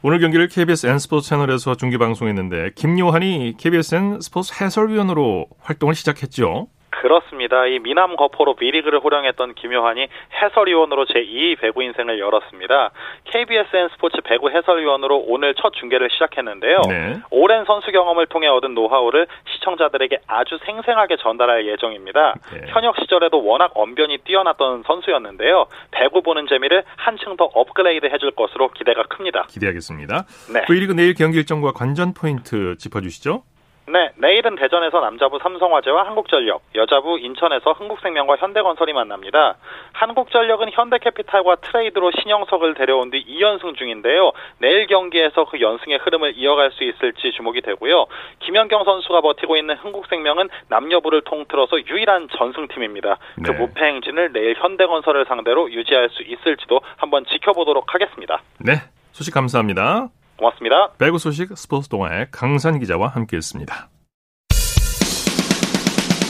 오늘 0.00 0.20
경기를 0.20 0.46
KBS 0.46 0.86
N스포츠 0.86 1.28
채널에서 1.28 1.74
중계 1.74 1.98
방송했는데 1.98 2.70
김요한이 2.76 3.54
KBSN 3.58 4.20
스포츠 4.20 4.52
해설위원으로 4.62 5.46
활동을 5.58 5.96
시작했죠. 5.96 6.68
그렇습니다. 6.90 7.66
이 7.66 7.78
미남 7.78 8.16
거포로 8.16 8.54
비리그를 8.54 9.00
호령했던 9.00 9.54
김효환이 9.54 10.08
해설위원으로 10.42 11.06
제2 11.06 11.60
배구 11.60 11.82
인생을 11.82 12.18
열었습니다. 12.18 12.90
KBSN 13.24 13.88
스포츠 13.92 14.20
배구 14.22 14.50
해설위원으로 14.50 15.24
오늘 15.26 15.54
첫 15.54 15.72
중계를 15.74 16.08
시작했는데요. 16.10 16.80
네. 16.88 17.20
오랜 17.30 17.64
선수 17.64 17.90
경험을 17.92 18.26
통해 18.26 18.48
얻은 18.48 18.74
노하우를 18.74 19.26
시청자들에게 19.54 20.18
아주 20.26 20.58
생생하게 20.64 21.16
전달할 21.16 21.66
예정입니다. 21.66 22.34
네. 22.52 22.66
현역 22.68 22.96
시절에도 23.00 23.44
워낙 23.44 23.72
언변이 23.74 24.18
뛰어났던 24.18 24.84
선수였는데요. 24.86 25.66
배구 25.90 26.22
보는 26.22 26.46
재미를 26.48 26.84
한층 26.96 27.36
더 27.36 27.44
업그레이드 27.54 28.06
해줄 28.06 28.32
것으로 28.32 28.68
기대가 28.70 29.02
큽니다. 29.04 29.46
기대하겠습니다. 29.48 30.24
네. 30.52 30.64
V리그 30.66 30.92
내일 30.92 31.14
경기 31.14 31.38
일정과 31.38 31.72
관전 31.72 32.14
포인트 32.14 32.76
짚어주시죠. 32.78 33.42
네, 33.90 34.10
내일은 34.16 34.54
대전에서 34.56 35.00
남자부 35.00 35.38
삼성화재와 35.42 36.06
한국전력, 36.06 36.60
여자부 36.74 37.18
인천에서 37.18 37.72
흥국생명과 37.72 38.36
현대건설이 38.36 38.92
만납니다. 38.92 39.56
한국전력은 39.94 40.72
현대캐피탈과 40.72 41.56
트레이드로 41.56 42.10
신영석을 42.20 42.74
데려온 42.74 43.10
뒤 43.10 43.24
2연승 43.24 43.76
중인데요. 43.76 44.32
내일 44.58 44.86
경기에서 44.86 45.46
그 45.46 45.60
연승의 45.60 45.98
흐름을 45.98 46.34
이어갈 46.36 46.70
수 46.72 46.84
있을지 46.84 47.32
주목이 47.32 47.62
되고요. 47.62 48.06
김연경 48.40 48.84
선수가 48.84 49.22
버티고 49.22 49.56
있는 49.56 49.76
흥국생명은 49.76 50.50
남녀부를 50.68 51.22
통틀어서 51.22 51.86
유일한 51.86 52.28
전승팀입니다. 52.36 53.16
그 53.36 53.40
네. 53.40 53.56
그 53.56 53.62
무패 53.62 53.84
행진을 53.84 54.32
내일 54.34 54.54
현대건설을 54.58 55.24
상대로 55.26 55.70
유지할 55.72 56.10
수 56.10 56.22
있을지도 56.22 56.80
한번 56.96 57.24
지켜보도록 57.24 57.94
하겠습니다. 57.94 58.42
네, 58.58 58.74
소식 59.12 59.32
감사합니다. 59.32 60.08
고맙습니다. 60.38 60.92
배구 60.98 61.18
소식 61.18 61.56
스포츠 61.56 61.88
동아의 61.88 62.28
강산 62.30 62.78
기자와 62.78 63.08
함께했습니다. 63.08 63.88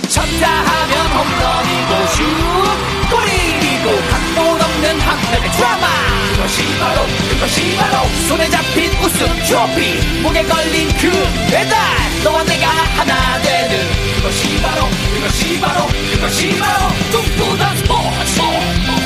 쳤다 0.09 0.49
하면 0.49 1.07
홈런이고 1.15 2.07
슛 2.09 2.25
골이고 3.11 3.87
각본 4.11 4.61
없는 4.61 5.01
한편의 5.01 5.51
드라마 5.53 5.87
그것이 6.35 6.79
바로 6.79 7.03
그것이 7.31 7.77
바로 7.77 8.09
손에 8.29 8.49
잡힌 8.49 8.91
우승 9.05 9.27
트로피 9.47 10.23
목에 10.23 10.43
걸린 10.43 10.89
그 10.99 11.11
배달 11.51 11.79
너와 12.25 12.43
내가 12.45 12.67
하나 12.69 13.41
되는 13.43 13.79
그것이 14.17 14.61
바로 14.63 14.87
그것이 15.15 15.61
바로 15.61 15.87
그것이 16.15 16.59
바로 16.59 16.89
꿈꾸던 17.13 17.77
스포츠 17.77 18.98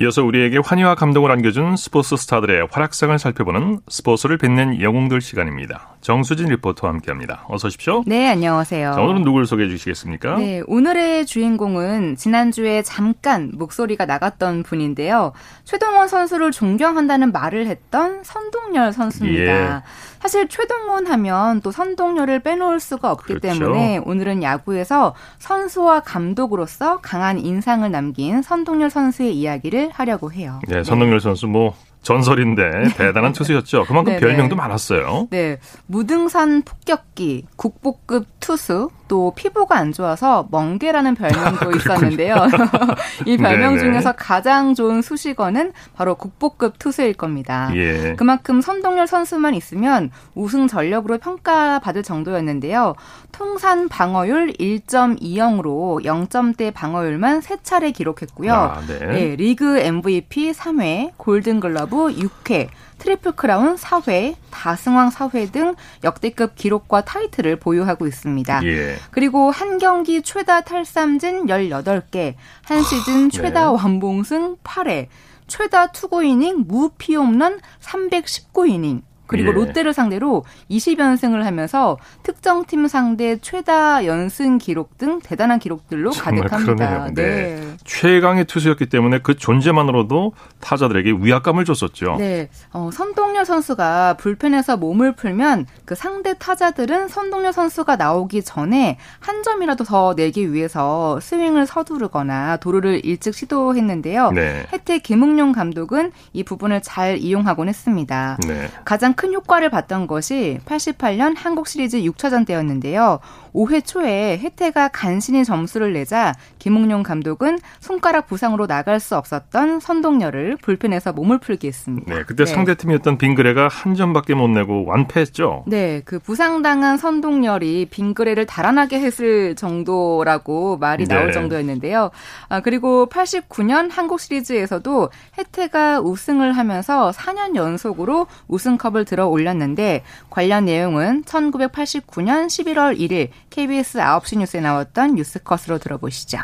이어서 0.00 0.22
우리에게 0.22 0.58
환희와 0.64 0.94
감동을 0.94 1.32
안겨준 1.32 1.76
스포츠 1.76 2.16
스타들의 2.16 2.68
활약상을 2.70 3.18
살펴보는 3.18 3.80
스포츠를 3.88 4.38
빛낸 4.38 4.80
영웅들 4.80 5.20
시간입니다. 5.20 5.96
정수진 6.02 6.46
리포터와 6.50 6.92
함께합니다. 6.92 7.44
어서 7.48 7.66
오십시오. 7.66 8.04
네, 8.06 8.28
안녕하세요. 8.28 8.92
자, 8.92 9.00
오늘은 9.00 9.24
누굴 9.24 9.44
소개해 9.44 9.68
주시겠습니까? 9.68 10.36
네, 10.36 10.62
오늘의 10.68 11.26
주인공은 11.26 12.14
지난주에 12.14 12.82
잠깐 12.82 13.50
목소리가 13.54 14.06
나갔던 14.06 14.62
분인데요. 14.62 15.32
최동원 15.64 16.06
선수를 16.06 16.52
존경한다는 16.52 17.32
말을 17.32 17.66
했던 17.66 18.22
선동열 18.22 18.92
선수입니다. 18.92 19.76
예. 19.78 19.82
사실 20.20 20.48
최동원 20.48 21.06
하면 21.08 21.60
또 21.60 21.72
선동열을 21.72 22.40
빼놓을 22.40 22.78
수가 22.78 23.10
없기 23.10 23.34
그렇죠. 23.34 23.40
때문에 23.40 23.98
오늘은 24.04 24.42
야구에서 24.44 25.14
선수와 25.38 26.00
감독으로서 26.00 27.00
강한 27.00 27.38
인상을 27.38 27.88
남긴 27.90 28.42
선동열 28.42 28.90
선수의 28.90 29.36
이야기를 29.36 29.87
하려고 29.92 30.32
해요. 30.32 30.60
네, 30.68 30.82
선동열 30.84 31.20
선수 31.20 31.46
뭐 31.46 31.74
전설인데 32.02 32.94
대단한 32.96 33.32
투수였죠. 33.32 33.84
그만큼 33.84 34.12
네네. 34.12 34.20
별명도 34.20 34.56
많았어요. 34.56 35.28
네. 35.30 35.58
무등산 35.86 36.62
폭격기, 36.62 37.46
국보급 37.56 38.26
투수, 38.40 38.90
또 39.08 39.32
피부가 39.34 39.76
안 39.76 39.92
좋아서 39.92 40.46
멍게라는 40.50 41.14
별명도 41.14 41.72
있었는데요. 41.72 42.36
이 43.26 43.36
별명 43.36 43.74
네네. 43.74 43.84
중에서 43.84 44.12
가장 44.12 44.74
좋은 44.74 45.02
수식어는 45.02 45.72
바로 45.96 46.14
국보급 46.14 46.78
투수일 46.78 47.14
겁니다. 47.14 47.70
예. 47.74 48.14
그만큼 48.16 48.60
선동열 48.60 49.06
선수만 49.06 49.54
있으면 49.54 50.10
우승 50.34 50.68
전력으로 50.68 51.18
평가받을 51.18 52.02
정도였는데요. 52.02 52.94
통산 53.32 53.88
방어율 53.88 54.52
1.20으로 54.52 56.04
0점대 56.04 56.72
방어율만 56.72 57.40
3차례 57.40 57.94
기록했고요. 57.94 58.52
아, 58.52 58.80
네. 58.86 58.98
네, 58.98 59.36
리그 59.36 59.78
MVP 59.78 60.52
3회, 60.52 61.12
골든글러브 61.16 62.14
6회, 62.14 62.68
트리플 62.98 63.32
크라운 63.32 63.76
4회, 63.76 64.34
다승왕 64.50 65.10
4회 65.10 65.52
등 65.52 65.74
역대급 66.04 66.54
기록과 66.56 67.04
타이틀을 67.04 67.56
보유하고 67.56 68.06
있습니다. 68.06 68.64
예. 68.64 68.96
그리고 69.10 69.50
한 69.50 69.78
경기 69.78 70.22
최다 70.22 70.62
탈삼진 70.62 71.46
18개, 71.46 72.34
한 72.64 72.82
시즌 72.82 73.26
아, 73.26 73.30
최다 73.30 73.60
네. 73.60 73.76
완봉승 73.76 74.56
8회, 74.62 75.06
최다 75.46 75.92
투구 75.92 76.24
이닝 76.24 76.64
무피 76.66 77.14
홈런 77.14 77.60
319이닝, 77.80 79.02
그리고 79.28 79.50
예. 79.50 79.52
롯데를 79.52 79.92
상대로 79.92 80.44
20연승을 80.70 81.42
하면서 81.42 81.98
특정 82.24 82.64
팀 82.64 82.88
상대 82.88 83.38
최다 83.38 84.06
연승 84.06 84.58
기록 84.58 84.98
등 84.98 85.20
대단한 85.20 85.60
기록들로 85.60 86.10
가득합니다. 86.10 87.10
네. 87.14 87.22
네. 87.22 87.76
최강의 87.84 88.46
투수였기 88.46 88.86
때문에 88.86 89.20
그 89.20 89.36
존재만으로도 89.36 90.32
타자들에게 90.60 91.18
위압감을 91.20 91.64
줬었죠. 91.64 92.16
네. 92.18 92.48
어, 92.72 92.90
선동열 92.92 93.44
선수가 93.44 94.16
불펜에서 94.18 94.76
몸을 94.78 95.12
풀면 95.12 95.66
그 95.84 95.94
상대 95.94 96.34
타자들은 96.38 97.08
선동열 97.08 97.52
선수가 97.52 97.96
나오기 97.96 98.42
전에 98.42 98.98
한 99.20 99.42
점이라도 99.42 99.84
더 99.84 100.14
내기 100.16 100.52
위해서 100.52 101.20
스윙을 101.20 101.66
서두르거나 101.66 102.56
도루를 102.56 103.04
일찍 103.04 103.34
시도했는데요. 103.34 104.32
네. 104.32 104.66
혜태 104.72 105.00
김웅용 105.00 105.52
감독은 105.52 106.12
이 106.32 106.44
부분을 106.44 106.80
잘 106.82 107.18
이용하곤 107.18 107.68
했습니다. 107.68 108.38
네. 108.46 108.70
가장 108.84 109.14
큰 109.18 109.34
효과를 109.34 109.68
봤던 109.68 110.06
것이 110.06 110.60
88년 110.64 111.34
한국 111.36 111.66
시리즈 111.66 111.98
6차전 112.02 112.46
때였는데요. 112.46 113.18
5회 113.58 113.84
초에 113.84 114.38
혜태가 114.38 114.88
간신히 114.88 115.44
점수를 115.44 115.92
내자 115.92 116.32
김웅룡 116.60 117.02
감독은 117.02 117.58
손가락 117.80 118.28
부상으로 118.28 118.68
나갈 118.68 119.00
수 119.00 119.16
없었던 119.16 119.80
선동열을 119.80 120.58
불펜에서 120.62 121.12
몸을 121.12 121.38
풀게 121.38 121.66
했습니다. 121.66 122.14
네, 122.14 122.22
그때 122.22 122.44
네. 122.44 122.52
상대팀이었던 122.52 123.18
빙그레가 123.18 123.66
한 123.66 123.96
점밖에 123.96 124.34
못 124.34 124.48
내고 124.48 124.84
완패했죠. 124.86 125.64
네, 125.66 126.02
그 126.04 126.20
부상당한 126.20 126.98
선동열이 126.98 127.88
빙그레를 127.90 128.46
달아나게 128.46 129.00
했을 129.00 129.56
정도라고 129.56 130.76
말이 130.78 131.06
네. 131.06 131.14
나올 131.14 131.32
정도였는데요. 131.32 132.10
아, 132.48 132.60
그리고 132.60 133.08
89년 133.08 133.90
한국 133.90 134.20
시리즈에서도 134.20 135.10
혜태가 135.36 136.00
우승을 136.00 136.52
하면서 136.52 137.10
4년 137.10 137.56
연속으로 137.56 138.28
우승컵을 138.46 139.04
들어 139.04 139.26
올렸는데 139.26 140.04
관련 140.30 140.66
내용은 140.66 141.24
1989년 141.24 142.46
11월 142.46 142.98
1일 142.98 143.30
KBS 143.50 143.98
9시 143.98 144.38
뉴스에 144.38 144.60
나왔던 144.60 145.14
뉴스컷으로 145.14 145.78
들어보시죠. 145.78 146.38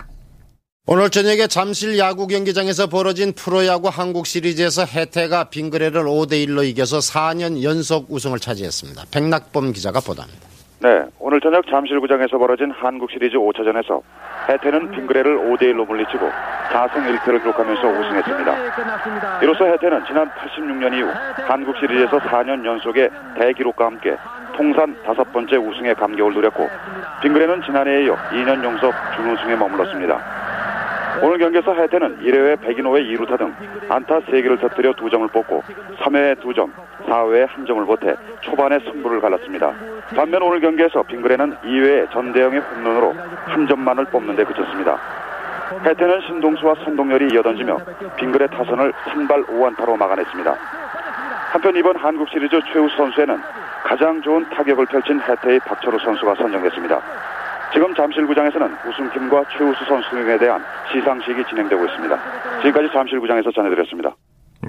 오늘 0.86 1.08
저녁에 1.08 1.46
잠실 1.46 1.98
야구 1.98 2.26
경기장에서 2.26 2.88
벌어진 2.88 3.32
프로야구 3.32 3.88
한국 3.88 4.26
시리즈에서 4.26 4.84
해태가 4.84 5.44
빙그레를 5.44 6.02
5대1로 6.02 6.62
이겨서 6.64 6.98
4년 6.98 7.62
연속 7.62 8.10
우승을 8.10 8.38
차지했습니다. 8.38 9.04
백낙범 9.10 9.72
기자가 9.72 10.00
보도합니다. 10.00 10.54
네, 10.80 11.02
오늘 11.18 11.40
저녁 11.40 11.66
잠실구장에서 11.66 12.36
벌어진 12.36 12.70
한국 12.70 13.10
시리즈 13.10 13.36
5차전에서 13.38 14.02
해태는 14.50 14.90
빙그레를 14.90 15.38
5대1로 15.38 15.88
물리치고 15.88 16.28
4승 16.28 16.92
1패를 16.92 17.40
기록하면서 17.40 17.88
우승했습니다. 17.88 19.40
이로써 19.42 19.64
해태는 19.64 20.04
지난 20.06 20.28
86년 20.32 20.92
이후 20.92 21.08
한국 21.46 21.74
시리즈에서 21.78 22.18
4년 22.18 22.66
연속의 22.66 23.08
대기록과 23.38 23.86
함께 23.86 24.14
통산 24.54 24.96
다섯 25.04 25.30
번째 25.32 25.56
우승의 25.56 25.94
감격을 25.96 26.32
누렸고 26.34 26.68
빙그레는 27.22 27.62
지난해에 27.62 28.04
이어 28.04 28.16
2년 28.30 28.64
연속 28.64 28.92
준우승에 29.16 29.56
머물렀습니다. 29.56 30.20
오늘 31.22 31.38
경기에서 31.38 31.72
하태는 31.72 32.18
1회에 32.20 32.60
백인호의 32.60 33.04
2루타 33.04 33.38
등 33.38 33.54
안타 33.88 34.20
3개를 34.20 34.60
터뜨려 34.60 34.92
2점을 34.92 35.30
뽑고 35.32 35.62
3회에 36.00 36.40
2점, 36.40 36.70
4회에 37.06 37.48
1점을 37.48 37.86
보태 37.86 38.14
초반에 38.40 38.78
승부를 38.80 39.20
갈랐습니다. 39.20 39.72
반면 40.16 40.42
오늘 40.42 40.60
경기에서 40.60 41.02
빙그레는 41.02 41.56
2회에 41.64 42.10
전대영의 42.12 42.60
홈런으로 42.60 43.14
1점만을 43.46 44.10
뽑는 44.10 44.36
데 44.36 44.44
그쳤습니다. 44.44 44.98
해태는 45.84 46.20
신동수와 46.26 46.74
선동열이 46.84 47.32
이어던지며 47.32 47.78
빙그레 48.16 48.48
타선을 48.48 48.92
선발 49.12 49.44
5안타로 49.44 49.96
막아냈습니다. 49.96 50.54
한편 51.52 51.76
이번 51.76 51.96
한국 51.96 52.28
시리즈 52.28 52.60
최우수 52.72 52.96
선수에는 52.96 53.40
가장 53.84 54.20
좋은 54.22 54.48
타격을 54.48 54.86
펼친 54.86 55.20
해태의 55.20 55.60
박철우 55.60 55.98
선수가 55.98 56.34
선정됐습니다. 56.36 57.00
지금 57.72 57.94
잠실구장에서는 57.94 58.76
우승팀과 58.86 59.44
최우수 59.56 59.84
선수 59.84 60.10
등에 60.10 60.38
대한 60.38 60.64
시상식이 60.90 61.44
진행되고 61.44 61.84
있습니다. 61.84 62.18
지금까지 62.62 62.88
잠실구장에서 62.92 63.50
전해드렸습니다. 63.52 64.14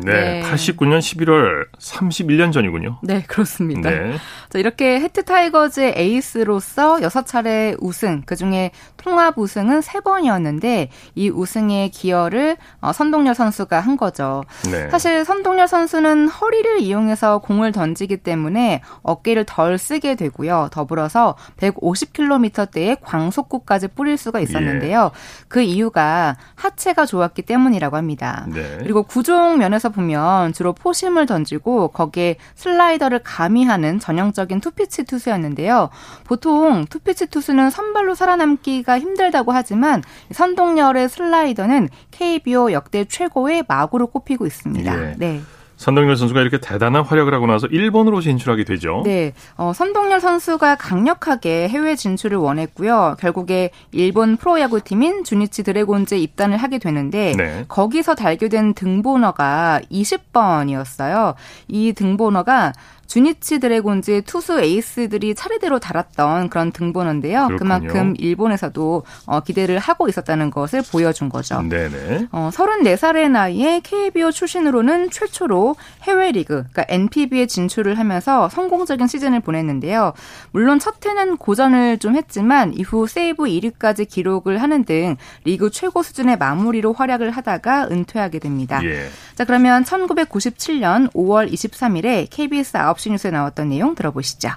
네, 0.03 0.41
네. 0.41 0.41
89년 0.41 0.99
11월 0.99 1.65
31년 1.79 2.51
전이군요. 2.51 2.99
네, 3.03 3.23
그렇습니다. 3.27 3.89
네. 3.89 4.15
자, 4.49 4.60
이렇게 4.60 4.99
해트 4.99 5.23
타이거즈의 5.23 5.93
에이스로서 5.95 6.97
6차례 6.97 7.77
우승, 7.79 8.21
그중에 8.23 8.71
통합 8.97 9.38
우승은 9.38 9.81
3번이었는데 9.81 10.89
이 11.15 11.29
우승의 11.29 11.89
기여를 11.91 12.58
어, 12.81 12.91
선동열 12.91 13.36
선수가 13.36 13.79
한 13.79 13.97
거죠. 13.97 14.43
네. 14.71 14.89
사실 14.89 15.23
선동열 15.25 15.67
선수는 15.67 16.27
허리를 16.27 16.79
이용해서 16.79 17.39
공을 17.39 17.71
던지기 17.71 18.17
때문에 18.17 18.81
어깨를 19.03 19.45
덜 19.45 19.77
쓰게 19.77 20.15
되고요. 20.15 20.69
더불어서 20.71 21.36
150km대의 21.58 22.97
광속구까지 23.01 23.89
뿌릴 23.89 24.17
수가 24.17 24.39
있었는데요. 24.39 25.12
예. 25.13 25.45
그 25.47 25.62
이유가 25.62 26.36
하체가 26.55 27.05
좋았기 27.05 27.43
때문이라고 27.43 27.97
합니다. 27.97 28.45
네. 28.53 28.77
그리고 28.79 29.03
구종 29.03 29.58
면에서 29.58 29.85
면에서 29.86 29.89
보면 29.89 30.54
주로 30.54 30.74
포심을 30.74 31.26
던지고 31.26 31.89
거기에 31.89 32.38
슬라이더를 32.56 33.19
가미하는 33.19 34.00
전형적인 34.00 34.60
투피치 34.62 35.04
투수였는데요. 35.04 35.89
보통 36.24 36.86
투피치 36.86 37.28
투수는 37.28 37.69
선발로 37.69 38.15
살아남기가 38.15 39.00
힘들다고 39.00 39.52
하지만 39.52 40.04
선동열의 40.32 41.10
슬라이더는 41.10 41.89
KBO 42.12 42.71
역대 42.71 43.06
최고의 43.06 43.65
마구로 43.67 44.08
꼽히고 44.08 44.45
있습니다. 44.45 45.10
예. 45.12 45.15
네. 45.17 45.41
선동열 45.77 46.15
선수가 46.15 46.41
이렇게 46.41 46.57
대단한 46.59 47.03
활약을 47.03 47.33
하고 47.33 47.47
나서 47.47 47.67
일본으로 47.67 48.21
진출하게 48.21 48.63
되죠. 48.63 49.01
네. 49.05 49.33
어, 49.57 49.73
선동열 49.73 50.19
선수가 50.21 50.75
강력하게 50.75 51.67
해외 51.67 51.95
진출을 51.95 52.38
원했고요. 52.38 53.17
결국에 53.19 53.71
일본 53.91 54.38
프로야구팀인 54.38 55.23
주니치 55.23 55.63
드래곤즈에 55.63 56.17
입단을 56.17 56.57
하게 56.57 56.77
되는데 56.79 57.33
네. 57.35 57.65
거기서 57.67 58.15
달게 58.15 58.49
된 58.49 58.73
등번호가 58.73 59.81
20번이었어요. 59.91 61.35
이 61.67 61.93
등번호가 61.93 62.73
주니치 63.07 63.59
드래곤즈의 63.59 64.23
투수 64.23 64.59
에이스들이 64.59 65.35
차례대로 65.35 65.79
달았던 65.79 66.49
그런 66.49 66.71
등번호인데요. 66.71 67.47
그렇군요. 67.47 67.57
그만큼 67.57 68.13
일본에서도 68.17 69.03
어, 69.25 69.39
기대를 69.41 69.79
하고 69.79 70.07
있었다는 70.07 70.51
것을 70.51 70.81
보여준 70.91 71.29
거죠. 71.29 71.61
네네. 71.61 72.27
어, 72.31 72.49
34살의 72.53 73.29
나이에 73.29 73.81
KBO 73.81 74.31
출신으로는 74.31 75.11
최초로 75.11 75.75
해외 76.03 76.31
리그, 76.31 76.65
그러니까 76.71 76.85
NPB에 76.89 77.45
진출을 77.45 77.97
하면서 77.97 78.49
성공적인 78.49 79.07
시즌을 79.07 79.39
보냈는데요. 79.39 80.13
물론 80.51 80.79
첫 80.79 80.95
해는 81.05 81.37
고전을 81.37 81.99
좀 81.99 82.15
했지만 82.15 82.73
이후 82.73 83.07
세이브 83.07 83.43
1위까지 83.43 84.07
기록을 84.09 84.61
하는 84.61 84.83
등 84.83 85.15
리그 85.43 85.69
최고 85.69 86.03
수준의 86.03 86.37
마무리로 86.37 86.93
활약을 86.93 87.31
하다가 87.31 87.89
은퇴하게 87.91 88.39
됩니다. 88.39 88.83
예. 88.83 89.07
자, 89.35 89.45
그러면 89.45 89.83
1997년 89.83 91.11
5월 91.13 91.51
23일에 91.51 92.27
KBS 92.29 92.77
9시 92.95 93.12
뉴스에 93.12 93.31
나왔던 93.31 93.69
내용 93.69 93.95
들어보시죠. 93.95 94.49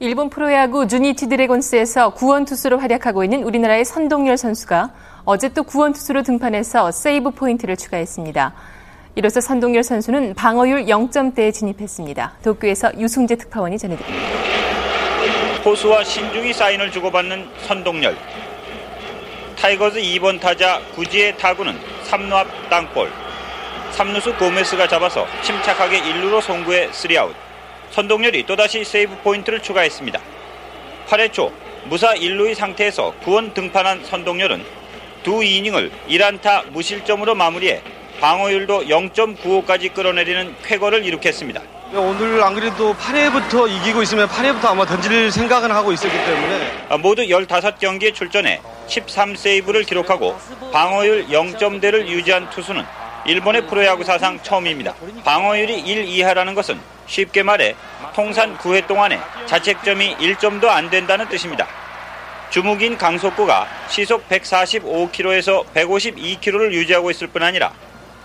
일본 0.00 0.28
프로야구 0.28 0.88
주니치 0.88 1.28
드래곤스에서 1.28 2.14
구원 2.14 2.44
투수로 2.44 2.78
활약하고 2.78 3.22
있는 3.24 3.44
우리나라의 3.44 3.84
선동열 3.84 4.36
선수가 4.36 4.92
어제 5.24 5.48
또 5.50 5.62
구원 5.62 5.92
투수로 5.92 6.22
등판해서 6.22 6.90
세이브 6.90 7.30
포인트를 7.30 7.76
추가했습니다. 7.76 8.52
이로써 9.14 9.40
선동열 9.40 9.84
선수는 9.84 10.34
방어율 10.34 10.86
0점대에 10.86 11.52
진입했습니다. 11.52 12.38
도쿄에서 12.42 12.90
유승재 12.98 13.36
특파원이 13.36 13.78
전해드립니다. 13.78 14.28
포수와 15.62 16.02
신중히 16.02 16.52
사인을 16.52 16.90
주고받는 16.90 17.48
선동열. 17.66 18.16
타이거즈 19.56 20.00
2번 20.00 20.40
타자 20.40 20.80
구지의 20.96 21.38
타구는 21.38 21.78
3루 22.10 22.32
앞 22.32 22.48
땅볼. 22.68 23.10
삼루수 23.92 24.34
고메스가 24.34 24.88
잡아서 24.88 25.24
침착하게 25.42 26.02
1루로 26.02 26.42
송구해 26.42 26.90
3아웃. 26.90 27.43
선동열이 27.94 28.44
또다시 28.44 28.82
세이브 28.82 29.18
포인트를 29.18 29.60
추가했습니다. 29.60 30.18
8회 31.06 31.32
초 31.32 31.52
무사 31.84 32.12
1루의 32.12 32.56
상태에서 32.56 33.14
구원 33.22 33.54
등판한 33.54 34.04
선동열은 34.04 34.64
두 35.22 35.44
이닝을 35.44 35.92
1안타 36.08 36.70
무실점으로 36.70 37.36
마무리해 37.36 37.82
방어율도 38.20 38.86
0.95까지 38.86 39.94
끌어내리는 39.94 40.56
쾌거를 40.64 41.04
이룩했습니다. 41.04 41.62
오늘 41.94 42.42
안 42.42 42.54
그래도 42.54 42.94
8회부터 42.94 43.70
이기고 43.70 44.02
있으면 44.02 44.26
8회부터 44.26 44.64
아마 44.70 44.84
던질 44.84 45.30
생각은 45.30 45.70
하고 45.70 45.92
있었기 45.92 46.16
때문에 46.16 46.86
아, 46.88 46.96
모두 46.96 47.22
15경기에 47.22 48.12
출전해 48.12 48.60
13세이브를 48.88 49.86
기록하고 49.86 50.36
방어율 50.72 51.28
0점대를 51.28 52.08
유지한 52.08 52.50
투수는 52.50 52.84
일본의 53.26 53.66
프로야구 53.66 54.04
사상 54.04 54.40
처음입니다. 54.42 54.94
방어율이 55.24 55.80
1 55.80 56.04
이하라는 56.04 56.54
것은 56.54 56.78
쉽게 57.06 57.42
말해 57.42 57.74
통산 58.14 58.56
9회 58.58 58.86
동안에 58.86 59.18
자책점이 59.46 60.16
1점도 60.16 60.66
안 60.66 60.90
된다는 60.90 61.28
뜻입니다. 61.28 61.66
주무기인 62.50 62.96
강속구가 62.96 63.66
시속 63.88 64.28
145km에서 64.28 65.64
152km를 65.74 66.72
유지하고 66.72 67.10
있을 67.10 67.26
뿐 67.28 67.42
아니라 67.42 67.72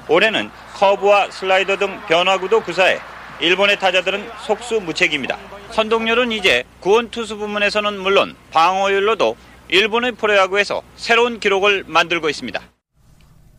올해는 0.07 0.51
커브와 0.75 1.31
슬라이더 1.31 1.77
등 1.77 1.99
변화구도 2.07 2.61
구사해 2.61 2.99
일본의 3.39 3.79
타자들은 3.79 4.29
속수무책입니다. 4.45 5.37
선동열은 5.71 6.31
이제 6.31 6.63
구원 6.79 7.09
투수 7.09 7.37
부문에서는 7.37 7.99
물론 7.99 8.35
방어율로도 8.51 9.37
일본의 9.69 10.13
프로야구에서 10.13 10.81
새로운 10.95 11.39
기록을 11.39 11.85
만들고 11.87 12.29
있습니다. 12.29 12.59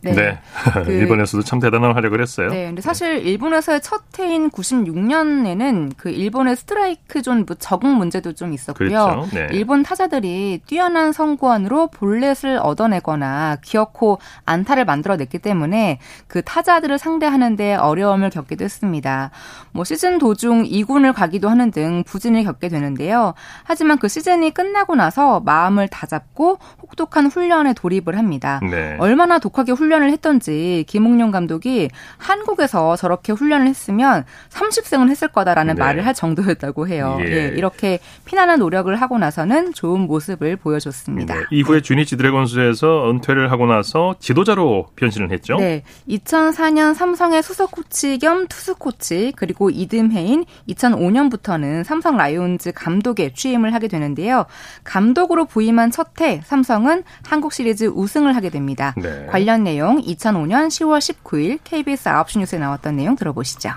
네. 0.03 0.13
네. 0.13 0.39
그, 0.85 0.91
일본에서도 0.91 1.43
참 1.43 1.59
대단한 1.59 1.93
활약을 1.93 2.21
했어요. 2.21 2.49
네. 2.49 2.65
근데 2.65 2.81
사실 2.81 3.25
일본에서의 3.25 3.81
첫 3.81 4.01
해인 4.19 4.49
96년에는 4.49 5.93
그 5.95 6.09
일본의 6.09 6.55
스트라이크 6.55 7.21
존 7.21 7.45
적응 7.59 7.97
문제도 7.97 8.33
좀 8.33 8.53
있었고요. 8.53 8.89
그렇죠. 8.89 9.27
네. 9.33 9.47
일본 9.51 9.83
타자들이 9.83 10.61
뛰어난 10.65 11.11
선구안으로 11.11 11.87
볼넷을 11.87 12.59
얻어내거나 12.61 13.57
기어코 13.61 14.19
안타를 14.45 14.85
만들어냈기 14.85 15.39
때문에 15.39 15.99
그 16.27 16.41
타자들을 16.41 16.97
상대하는데 16.97 17.75
어려움을 17.75 18.29
겪기도 18.29 18.63
했습니다. 18.63 19.31
뭐 19.71 19.83
시즌 19.83 20.17
도중 20.17 20.63
2군을 20.63 21.13
가기도 21.13 21.49
하는 21.49 21.71
등 21.71 22.03
부진을 22.05 22.43
겪게 22.43 22.69
되는데요. 22.69 23.33
하지만 23.63 23.97
그 23.97 24.07
시즌이 24.07 24.51
끝나고 24.51 24.95
나서 24.95 25.39
마음을 25.41 25.87
다잡고 25.87 26.59
혹독한 26.81 27.27
훈련에 27.27 27.73
돌입을 27.73 28.17
합니다. 28.17 28.59
네. 28.63 28.97
얼마나 28.99 29.39
독하게 29.39 29.73
훈련 29.73 29.90
훈련을 29.91 30.11
했던지 30.11 30.85
김웅룡 30.87 31.31
감독이 31.31 31.89
한국에서 32.17 32.95
저렇게 32.95 33.33
훈련을 33.33 33.67
했으면 33.67 34.23
30승은 34.49 35.09
했을 35.09 35.27
거다라는 35.27 35.75
네. 35.75 35.79
말을 35.79 36.05
할 36.05 36.13
정도였다고 36.13 36.87
해요. 36.87 37.17
예. 37.21 37.25
예. 37.25 37.47
이렇게 37.55 37.99
피나는 38.25 38.59
노력을 38.59 38.93
하고 38.95 39.17
나서는 39.17 39.73
좋은 39.73 40.01
모습을 40.01 40.55
보여줬습니다. 40.55 41.35
네. 41.35 41.45
이후에 41.51 41.81
주니치 41.81 42.15
드래곤스에서 42.15 43.09
은퇴를 43.09 43.51
하고 43.51 43.65
나서 43.65 44.15
지도자로 44.19 44.87
변신을 44.95 45.31
했죠. 45.31 45.57
네. 45.57 45.83
2004년 46.07 46.93
삼성의 46.93 47.43
수석 47.43 47.71
코치 47.71 48.17
겸 48.19 48.47
투수 48.47 48.75
코치 48.75 49.33
그리고 49.35 49.69
이듬해인 49.69 50.45
2005년부터는 50.69 51.83
삼성 51.83 52.15
라이온즈 52.15 52.71
감독에 52.73 53.33
취임을 53.33 53.73
하게 53.73 53.87
되는데요. 53.87 54.45
감독으로 54.83 55.45
부임한 55.45 55.91
첫 55.91 56.11
해 56.21 56.41
삼성은 56.43 57.03
한국 57.25 57.51
시리즈 57.51 57.85
우승을 57.85 58.35
하게 58.35 58.49
됩니다. 58.49 58.93
네. 58.97 59.25
관련 59.27 59.63
내용 59.63 59.80
내용 59.81 59.99
2005년 59.99 60.67
10월 60.67 60.99
19일 60.99 61.57
KBS 61.63 62.03
9시 62.03 62.37
뉴스에 62.37 62.59
나왔던 62.59 62.97
내용 62.97 63.15
들어보시죠. 63.15 63.71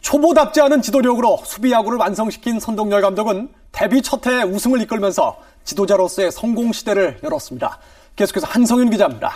초보답지 0.00 0.60
않은 0.60 0.80
지도력으로 0.80 1.40
수비 1.44 1.72
야구를 1.72 1.98
완성시킨 1.98 2.60
선동열 2.60 3.02
감독은 3.02 3.48
데뷔 3.72 4.00
첫해 4.00 4.44
우승을 4.44 4.80
이끌면서 4.82 5.36
지도자로서의 5.64 6.30
성공 6.30 6.72
시대를 6.72 7.18
열었습니다. 7.24 7.78
계속해서 8.14 8.46
한성윤 8.46 8.90
기자입니다. 8.90 9.32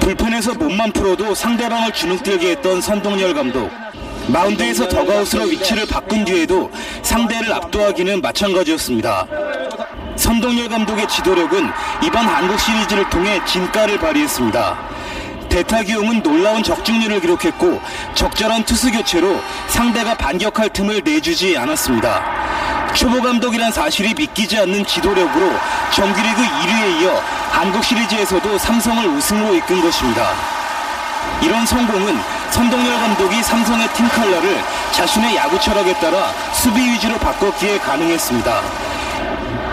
불펜에서 0.00 0.54
몸만 0.54 0.92
풀어도 0.92 1.34
상대방을 1.34 1.92
주눅들게 1.92 2.52
했던 2.52 2.80
선동열 2.80 3.34
감독. 3.34 3.70
마운드에서 4.32 4.88
더가웃으로 4.88 5.44
위치를 5.44 5.86
바꾼 5.86 6.24
뒤에도 6.24 6.70
상대를 7.02 7.52
압도하기는 7.52 8.22
마찬가지였습니다. 8.22 9.26
선동열 10.16 10.68
감독의 10.68 11.08
지도력은 11.08 11.70
이번 12.02 12.26
한국 12.26 12.58
시리즈를 12.58 13.08
통해 13.10 13.40
진가를 13.44 13.98
발휘했습니다. 13.98 14.76
대타기용은 15.48 16.22
놀라운 16.22 16.62
적중률을 16.62 17.20
기록했고 17.20 17.80
적절한 18.14 18.64
투수 18.64 18.90
교체로 18.90 19.40
상대가 19.68 20.14
반격할 20.14 20.70
틈을 20.70 21.02
내주지 21.04 21.56
않았습니다. 21.56 22.22
초보 22.94 23.20
감독이란 23.20 23.72
사실이 23.72 24.14
믿기지 24.14 24.58
않는 24.58 24.84
지도력으로 24.86 25.52
정규리그 25.92 26.42
1위에 26.42 27.02
이어 27.02 27.22
한국 27.50 27.84
시리즈에서도 27.84 28.58
삼성을 28.58 29.06
우승으로 29.06 29.54
이끈 29.54 29.80
것입니다. 29.82 30.32
이런 31.40 31.66
성공은 31.66 32.20
선동열 32.50 33.00
감독이 33.00 33.42
삼성의 33.42 33.88
팀 33.94 34.08
컬러를 34.08 34.60
자신의 34.92 35.36
야구 35.36 35.58
철학에 35.60 35.92
따라 35.94 36.32
수비 36.52 36.80
위주로 36.80 37.16
바꿨기에 37.18 37.78
가능했습니다. 37.78 39.03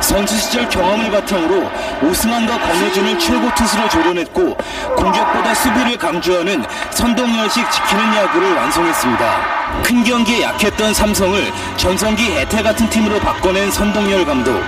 선수 0.02 0.36
시절 0.38 0.68
경험을 0.68 1.12
바탕으로 1.12 1.70
오승환과 2.04 2.60
권혜준을 2.60 3.20
최고 3.20 3.54
투수로 3.56 3.88
조련했고 3.90 4.58
공격보다 4.96 5.54
수비를 5.56 5.98
강조하는 5.98 6.64
선동열식 6.92 7.72
지키는 7.72 8.16
야구를 8.16 8.56
완성했습니다. 8.56 9.82
큰 9.84 10.04
경기에 10.04 10.42
약했던 10.44 10.94
삼성을 10.94 11.52
전성기 11.78 12.24
해태 12.32 12.62
같은 12.62 12.90
팀으로 12.90 13.20
바꿔낸 13.20 13.72
선동열 13.72 14.26
감독. 14.26 14.62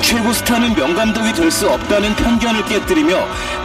최고 0.00 0.32
스타는 0.32 0.74
명감독이 0.74 1.32
될 1.32 1.50
수 1.50 1.68
없다는 1.68 2.16
편견을 2.16 2.64
깨뜨리며 2.64 3.14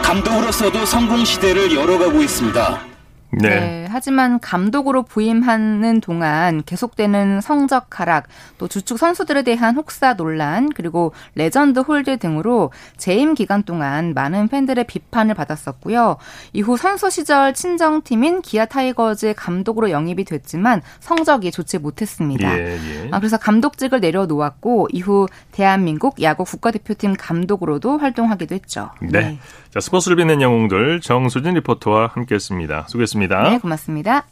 감독으로서도 0.04 0.86
성공 0.86 1.24
시대를 1.24 1.74
열어가고 1.74 2.22
있습니다. 2.22 2.97
네. 3.32 3.50
네. 3.50 3.88
하지만 3.90 4.40
감독으로 4.40 5.04
부임하는 5.04 6.02
동안 6.02 6.64
계속되는 6.66 7.42
성적 7.42 8.00
하락, 8.00 8.28
또 8.58 8.68
주축 8.68 8.98
선수들에 8.98 9.44
대한 9.44 9.76
혹사 9.76 10.16
논란, 10.16 10.70
그리고 10.70 11.14
레전드 11.36 11.80
홀대 11.80 12.18
등으로 12.20 12.72
재임 12.96 13.34
기간 13.34 13.64
동안 13.64 14.14
많은 14.14 14.48
팬들의 14.48 14.86
비판을 14.86 15.36
받았었고요. 15.36 16.18
이후 16.54 16.78
선수 16.78 17.10
시절 17.10 17.54
친정팀인 17.54 18.42
기아 18.42 18.66
타이거즈의 18.66 19.34
감독으로 19.34 19.92
영입이 19.92 20.24
됐지만 20.24 20.82
성적이 21.00 21.52
좋지 21.52 21.80
못했습니다. 21.80 22.58
예, 22.58 22.76
예. 22.76 23.10
아, 23.12 23.20
그래서 23.20 23.38
감독직을 23.38 24.00
내려놓았고 24.00 24.90
이후 24.92 25.28
대한민국 25.52 26.22
야구 26.22 26.46
국가대표팀 26.46 27.16
감독으로도 27.18 27.98
활동하기도 27.98 28.56
했죠. 28.56 28.92
네. 29.02 29.20
네. 29.20 29.40
자, 29.70 29.80
스포츠를 29.82 30.16
빛낸 30.18 30.42
영웅들 30.42 31.02
정수진 31.02 31.56
리포터와 31.56 32.08
함께했습니다. 32.14 32.86
수고했습니다. 32.88 33.17
네, 33.50 33.58
고맙습니다. 33.60 34.26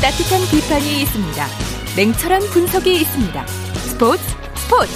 따뜻한 0.00 0.40
비판이 0.50 1.00
있습니다. 1.02 1.46
냉철한 1.96 2.42
분석이 2.52 2.94
있습니다. 2.94 3.46
스포츠 3.46 4.22
스포츠. 4.54 4.92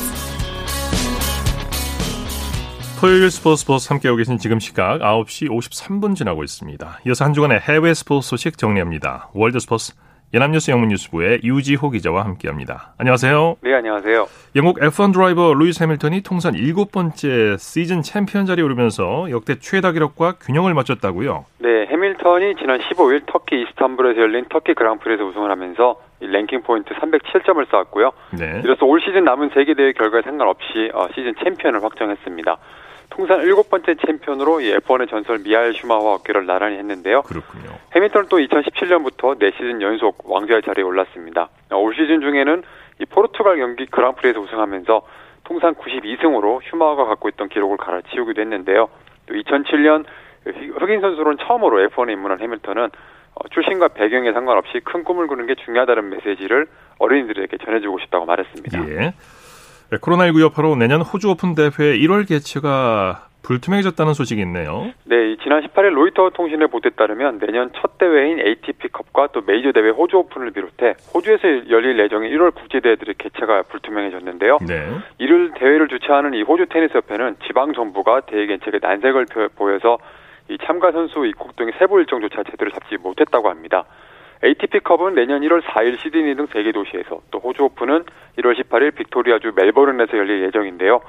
토요일 3.00 3.30
스포츠 3.30 3.61
스포츠 3.61 3.88
함께하고 3.88 4.16
계신 4.16 4.38
지금 4.38 4.61
시각 4.61 4.98
9시 5.00 5.48
53분 5.48 6.14
지나고 6.14 6.44
있습니다. 6.44 7.00
이어서 7.06 7.24
한 7.24 7.32
주간의 7.32 7.61
해외 7.61 7.94
스포츠 7.94 8.28
소식 8.28 8.58
정리합니다. 8.58 9.30
월드 9.32 9.61
스포츠 9.61 9.94
연합뉴스 10.34 10.70
영문뉴스부의 10.70 11.40
유지호 11.42 11.88
기자와 11.88 12.22
함께합니다. 12.24 12.92
안녕하세요. 12.98 13.56
네, 13.62 13.72
안녕하세요. 13.74 14.26
영국 14.56 14.78
F1 14.78 15.14
드라이버 15.14 15.54
루이스 15.54 15.82
해밀턴이 15.82 16.20
통산 16.22 16.54
일곱 16.54 16.92
번째 16.92 17.56
시즌 17.58 18.02
챔피언 18.02 18.44
자리에 18.44 18.62
오르면서 18.62 19.30
역대 19.30 19.58
최다 19.58 19.92
기록과 19.92 20.34
균형을 20.38 20.74
맞췄다고요? 20.74 21.46
네, 21.60 21.86
해밀턴이 21.86 22.56
지난 22.56 22.78
15일 22.78 23.22
터키 23.26 23.62
이스탄불에서 23.62 24.20
열린 24.20 24.44
터키 24.50 24.74
그랑프리에서 24.74 25.24
우승을 25.24 25.50
하면서 25.50 25.98
랭킹 26.20 26.62
포인트 26.62 26.92
307점을 26.92 27.66
쌓았고요. 27.70 28.12
네. 28.38 28.60
이로써 28.64 28.84
올 28.84 29.00
시즌 29.00 29.24
남은 29.24 29.52
세계 29.54 29.72
대회 29.72 29.92
결과에 29.92 30.20
상관없이 30.22 30.90
어, 30.92 31.08
시즌 31.14 31.34
챔피언을 31.42 31.82
확정했습니다. 31.82 32.56
통산 33.10 33.40
일곱 33.42 33.70
번째 33.70 33.94
챔피언으로 34.06 34.58
F1의 34.58 35.08
전설 35.08 35.38
미하엘 35.38 35.74
슈마허와 35.74 36.14
어깨를 36.14 36.46
나란히 36.46 36.76
했는데요. 36.78 37.22
그렇군요. 37.22 37.76
해밀턴은 37.94 38.28
또 38.28 38.38
2017년부터 38.38 39.38
4시즌 39.40 39.80
연속 39.82 40.30
왕좌의 40.30 40.62
자리에 40.62 40.84
올랐습니다. 40.84 41.48
올 41.72 41.94
시즌 41.94 42.20
중에는 42.20 42.62
이 43.00 43.06
포르투갈 43.06 43.56
경기 43.58 43.86
그랑프리에서 43.86 44.40
우승하면서 44.40 45.02
통산 45.44 45.74
92승으로 45.74 46.60
슈마허가 46.68 47.06
갖고 47.06 47.28
있던 47.30 47.48
기록을 47.48 47.78
갈아치우기도 47.78 48.40
했는데요. 48.40 48.88
또 49.26 49.34
2007년 49.34 50.04
흑인 50.44 51.00
선수로는 51.00 51.38
처음으로 51.46 51.88
F1에 51.88 52.12
입문한 52.12 52.40
해밀턴은 52.40 52.90
어, 53.34 53.48
출신과 53.50 53.88
배경에 53.88 54.32
상관없이 54.32 54.80
큰 54.84 55.04
꿈을 55.04 55.26
꾸는 55.26 55.46
게 55.46 55.54
중요하다는 55.54 56.10
메시지를 56.10 56.66
어린이들에게 56.98 57.56
전해주고 57.64 58.00
싶다고 58.00 58.26
말했습니다. 58.26 58.88
예. 58.88 59.12
코로나19 59.96 60.42
여파로 60.42 60.77
내년 60.77 61.01
호주 61.01 61.31
오픈 61.31 61.55
대회 61.55 61.68
1월 61.68 62.29
개최가 62.29 63.28
불투명해졌다는 63.43 64.12
소식이 64.12 64.43
있네요. 64.43 64.93
네, 65.05 65.36
지난 65.43 65.62
18일 65.62 65.95
로이터 65.95 66.30
통신의 66.30 66.68
보도에 66.68 66.91
따르면 66.91 67.39
내년 67.39 67.70
첫 67.80 67.97
대회인 67.97 68.39
ATP컵과 68.39 69.28
또 69.32 69.41
메이저 69.47 69.72
대회 69.72 69.89
호주 69.89 70.18
오픈을 70.18 70.51
비롯해 70.51 70.95
호주에서 71.14 71.70
열릴 71.70 71.99
예정인 71.99 72.30
1월 72.36 72.55
국제 72.55 72.80
대회들의 72.80 73.14
개최가 73.16 73.62
불투명해졌는데요. 73.70 74.59
네. 74.66 74.91
이를 75.16 75.53
대회를 75.55 75.89
주최하는 75.89 76.34
이 76.34 76.43
호주 76.43 76.66
테니스 76.66 76.99
협회는 76.99 77.36
지방 77.47 77.72
정부가 77.72 78.20
대회 78.20 78.45
개최에 78.47 78.80
난색을 78.82 79.26
보여서 79.57 79.97
이 80.51 80.59
참가 80.64 80.93
선수 80.93 81.24
입국 81.24 81.57
등의 81.57 81.72
세부 81.78 82.01
일정조차 82.01 82.43
제대로 82.51 82.70
잡지 82.70 82.99
못했다고 82.99 83.49
합니다. 83.49 83.84
ATP컵은 84.45 85.14
내년 85.14 85.41
1월 85.43 85.62
4일 85.62 85.99
시드니 85.99 86.36
등 86.36 86.47
세계 86.53 86.72
도시에서 86.72 87.20
또 87.30 87.39
호주 87.39 87.64
오픈은 87.64 88.05
1월 88.39 88.59
18일 88.59 88.95
빅토리아주 88.95 89.53
멜버른에서 89.55 90.16
열릴 90.16 90.43
예정인데요. 90.45 91.01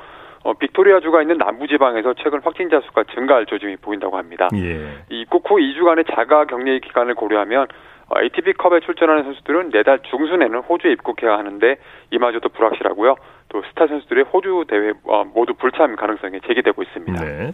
어, 0.44 0.54
빅토리아주가 0.54 1.22
있는 1.22 1.38
남부지방에서 1.38 2.14
최근 2.24 2.40
확진자 2.42 2.80
수가 2.82 3.04
증가할 3.14 3.46
조짐이 3.46 3.78
보인다고 3.78 4.18
합니다. 4.18 4.48
예. 4.56 5.04
입국 5.10 5.50
후 5.50 5.58
2주간의 5.58 6.06
자가 6.16 6.46
격리 6.46 6.80
기간을 6.80 7.16
고려하면 7.16 7.68
어, 8.08 8.22
ATP컵에 8.22 8.80
출전하는 8.80 9.24
선수들은 9.24 9.70
내달 9.72 10.00
중순에는 10.10 10.60
호주에 10.62 10.92
입국해야 10.94 11.38
하는데 11.38 11.78
이마저도 12.12 12.50
불확실하고요. 12.50 13.16
또 13.50 13.62
스타 13.70 13.88
선수들의 13.88 14.26
호주 14.26 14.66
대회 14.68 14.94
어, 15.06 15.26
모두 15.26 15.54
불참 15.54 15.96
가능성이 15.96 16.40
제기되고 16.48 16.82
있습니다. 16.82 17.24
네. 17.24 17.54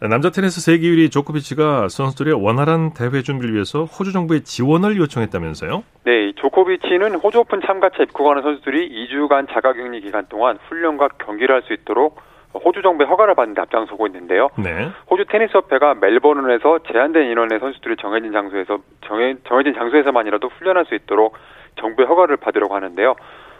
남자 0.00 0.30
테니스 0.30 0.60
세계 0.60 0.86
1위 0.88 1.10
조코비치가 1.10 1.88
선수들의 1.88 2.34
원활한 2.34 2.94
대회 2.94 3.20
준비를 3.20 3.52
위해서 3.54 3.82
호주 3.82 4.12
정부의 4.12 4.42
지원을 4.42 4.96
요청했다면서요? 4.96 5.82
네, 6.04 6.32
조코비치는 6.36 7.16
호주 7.16 7.40
오픈 7.40 7.60
참가차 7.66 8.04
입국하는 8.04 8.42
선수들이 8.42 9.08
2주간 9.08 9.48
자가격리 9.52 10.00
기간 10.02 10.24
동안 10.28 10.56
훈련과 10.68 11.08
경기를 11.18 11.52
할 11.56 11.62
수 11.62 11.72
있도록 11.72 12.20
호주 12.54 12.80
정부의 12.82 13.08
허가를 13.08 13.34
받는 13.34 13.54
데 13.54 13.60
앞장서고 13.62 14.06
있는데요. 14.06 14.48
네. 14.56 14.88
호주 15.10 15.24
테니스 15.28 15.52
협회가 15.52 15.94
멜버른에서 15.94 16.78
제한된 16.90 17.30
인원의 17.30 17.58
선수들이 17.58 17.96
정해진 18.00 18.32
장소에서 18.32 18.78
정해, 19.04 19.34
정해진 19.48 19.74
장소에서만이라도 19.74 20.48
훈련할 20.48 20.86
수 20.86 20.94
있도록 20.94 21.36
정부의 21.80 22.06
허가를 22.06 22.36
받으려고 22.36 22.74
하는데요. 22.76 23.16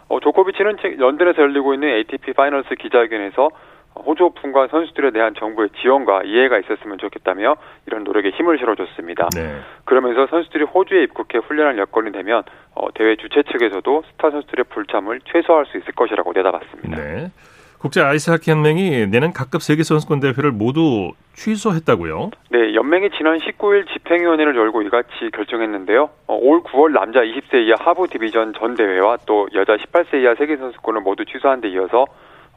어, 0.07 0.19
조코비치는 0.21 0.77
런던에서 0.97 1.41
열리고 1.41 1.73
있는 1.73 1.89
ATP 1.89 2.33
파이널스 2.33 2.75
기자회견에서 2.75 3.49
호주 4.05 4.23
오픈과 4.25 4.67
선수들에 4.67 5.11
대한 5.11 5.33
정부의 5.35 5.69
지원과 5.81 6.23
이해가 6.23 6.59
있었으면 6.59 6.97
좋겠다며 6.97 7.55
이런 7.87 8.03
노력에 8.03 8.29
힘을 8.29 8.57
실어줬습니다. 8.57 9.29
네. 9.35 9.59
그러면서 9.85 10.27
선수들이 10.27 10.65
호주에 10.65 11.03
입국해 11.03 11.39
훈련할 11.39 11.77
여건이 11.77 12.11
되면 12.11 12.43
어, 12.75 12.87
대회 12.93 13.15
주최 13.15 13.43
측에서도 13.43 14.03
스타 14.11 14.31
선수들의 14.31 14.65
불참을 14.69 15.21
최소화할 15.31 15.65
수 15.65 15.77
있을 15.77 15.93
것이라고 15.93 16.33
내다봤습니다. 16.33 16.97
네. 16.97 17.31
국제 17.79 18.01
아이스하키 18.01 18.51
연맹이 18.51 19.07
내년 19.07 19.31
각급 19.31 19.61
세계 19.61 19.83
선수권 19.83 20.19
대회를 20.19 20.51
모두 20.51 21.13
취소했다고요? 21.33 22.31
네, 22.51 22.75
연맹이 22.75 23.09
지난 23.17 23.37
19일 23.37 23.87
집행위원회를 23.93 24.53
열고 24.53 24.81
이같이 24.81 25.31
결정했는데요. 25.33 26.09
어, 26.27 26.37
올 26.41 26.61
9월 26.63 26.91
남자 26.91 27.21
20세 27.21 27.67
이하 27.67 27.77
하부 27.79 28.09
디비전 28.09 28.53
전 28.59 28.75
대회와 28.75 29.19
또 29.25 29.47
여자 29.53 29.77
18세 29.77 30.21
이하 30.21 30.35
세계 30.35 30.57
선수권을 30.57 30.99
모두 31.01 31.23
취소한 31.23 31.61
데 31.61 31.69
이어서 31.69 32.05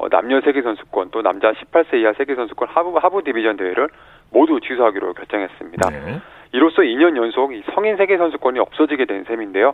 어, 0.02 0.08
남녀 0.08 0.40
세계 0.40 0.62
선수권 0.62 1.10
또 1.12 1.22
남자 1.22 1.52
18세 1.52 2.00
이하 2.00 2.12
세계 2.14 2.34
선수권 2.34 2.66
하부 2.68 2.98
하부 3.00 3.22
디비전 3.22 3.56
대회를 3.56 3.88
모두 4.30 4.58
취소하기로 4.58 5.12
결정했습니다. 5.14 5.90
네. 5.90 6.20
이로써 6.50 6.82
2년 6.82 7.16
연속 7.16 7.52
성인 7.72 7.96
세계 7.96 8.18
선수권이 8.18 8.58
없어지게 8.58 9.04
된 9.04 9.22
셈인데요. 9.22 9.72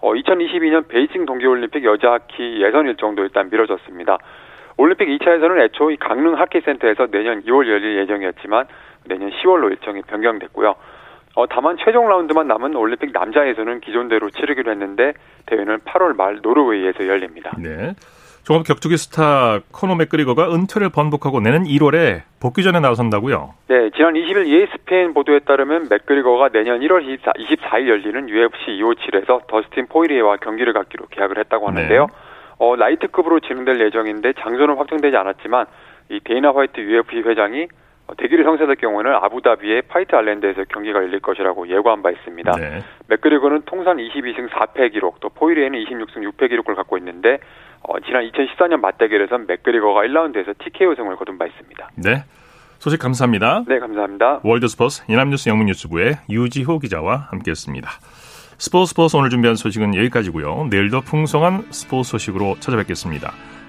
어, 0.00 0.12
2022년 0.12 0.86
베이징 0.86 1.26
동계올림픽 1.26 1.82
여자 1.82 2.12
하키 2.12 2.62
예선 2.62 2.86
일정도 2.86 3.24
일단 3.24 3.50
미뤄졌습니다. 3.50 4.18
올림픽 4.76 5.08
2차 5.08 5.22
예선은 5.22 5.64
애초 5.64 5.90
이 5.90 5.96
강릉 5.96 6.38
하키센터에서 6.38 7.08
내년 7.08 7.42
2월 7.42 7.68
열릴 7.68 7.98
예정이었지만 7.98 8.66
내년 9.06 9.30
10월로 9.30 9.72
일정이 9.72 10.02
변경됐고요. 10.02 10.74
어, 11.34 11.46
다만 11.48 11.76
최종 11.84 12.08
라운드만 12.08 12.46
남은 12.46 12.76
올림픽 12.76 13.10
남자 13.12 13.36
예선은 13.36 13.80
기존대로 13.80 14.30
치르기로 14.30 14.70
했는데 14.70 15.14
대회는 15.46 15.78
8월 15.80 16.16
말 16.16 16.38
노르웨이에서 16.42 17.08
열립니다. 17.08 17.50
네. 17.58 17.92
종합 18.44 18.64
격투기 18.64 18.98
스타 18.98 19.60
코너 19.72 19.94
맥그리거가 19.94 20.54
은퇴를 20.54 20.90
번복하고 20.90 21.40
내년 21.40 21.64
1월에 21.64 22.22
복귀전에 22.40 22.78
나선다고요? 22.78 23.54
네, 23.68 23.90
지난 23.96 24.12
20일 24.12 24.46
ESPN 24.46 25.14
보도에 25.14 25.40
따르면 25.40 25.88
맥그리거가 25.88 26.50
내년 26.50 26.80
1월 26.80 27.02
24, 27.02 27.32
24일 27.32 27.88
열리는 27.88 28.28
UFC 28.28 28.66
257에서 28.82 29.46
더스틴 29.46 29.86
포이리에와 29.86 30.36
경기를 30.36 30.74
갖기로 30.74 31.06
계약을 31.06 31.38
했다고 31.38 31.68
하는데요. 31.68 32.06
네. 32.06 32.12
어, 32.58 32.76
라이트급으로 32.76 33.40
진행될 33.40 33.80
예정인데 33.80 34.34
장소는 34.38 34.76
확정되지 34.76 35.16
않았지만 35.16 35.64
이 36.10 36.20
데이나 36.22 36.52
화이트 36.54 36.80
UFC 36.80 37.26
회장이 37.26 37.62
어, 37.62 37.68
대결이 38.18 38.44
성사될 38.44 38.76
경우에는 38.76 39.14
아부다비의 39.14 39.82
Fight 39.88 40.14
Island에서 40.14 40.64
경기가 40.68 40.98
열릴 40.98 41.20
것이라고 41.20 41.68
예고한 41.68 42.02
바 42.02 42.10
있습니다. 42.10 42.52
네. 42.52 42.80
맥그리거는 43.08 43.62
통산 43.64 43.96
22승 43.96 44.50
4패 44.50 44.92
기록, 44.92 45.20
또 45.20 45.30
포이리에는 45.30 45.78
26승 45.78 46.30
6패 46.30 46.50
기록을 46.50 46.74
갖고 46.74 46.98
있는데 46.98 47.38
어, 47.80 47.98
지난 48.00 48.28
2014년 48.30 48.80
맞대결에선 48.80 49.46
맥그리거가 49.46 50.02
1라운드에서 50.02 50.54
TKO 50.58 50.94
승을 50.94 51.16
거둔 51.16 51.38
바 51.38 51.46
있습니다. 51.46 51.90
네. 51.96 52.24
소식 52.78 53.00
감사합니다. 53.00 53.64
네, 53.66 53.78
감사합니다. 53.78 54.40
월드 54.42 54.71
스포츠 54.71 55.04
연합뉴스 55.10 55.48
영문뉴스부의 55.48 56.18
유지호 56.28 56.80
기자와 56.80 57.28
함께했습니다. 57.30 57.88
스포츠 58.58 58.90
스포츠 58.90 59.16
오늘 59.16 59.30
준비한 59.30 59.56
소식은 59.56 59.94
여기까지고요. 59.94 60.68
내일도 60.70 61.00
풍성한 61.00 61.68
스포츠 61.70 62.10
소식으로 62.10 62.56
찾아뵙겠습니다. 62.60 63.32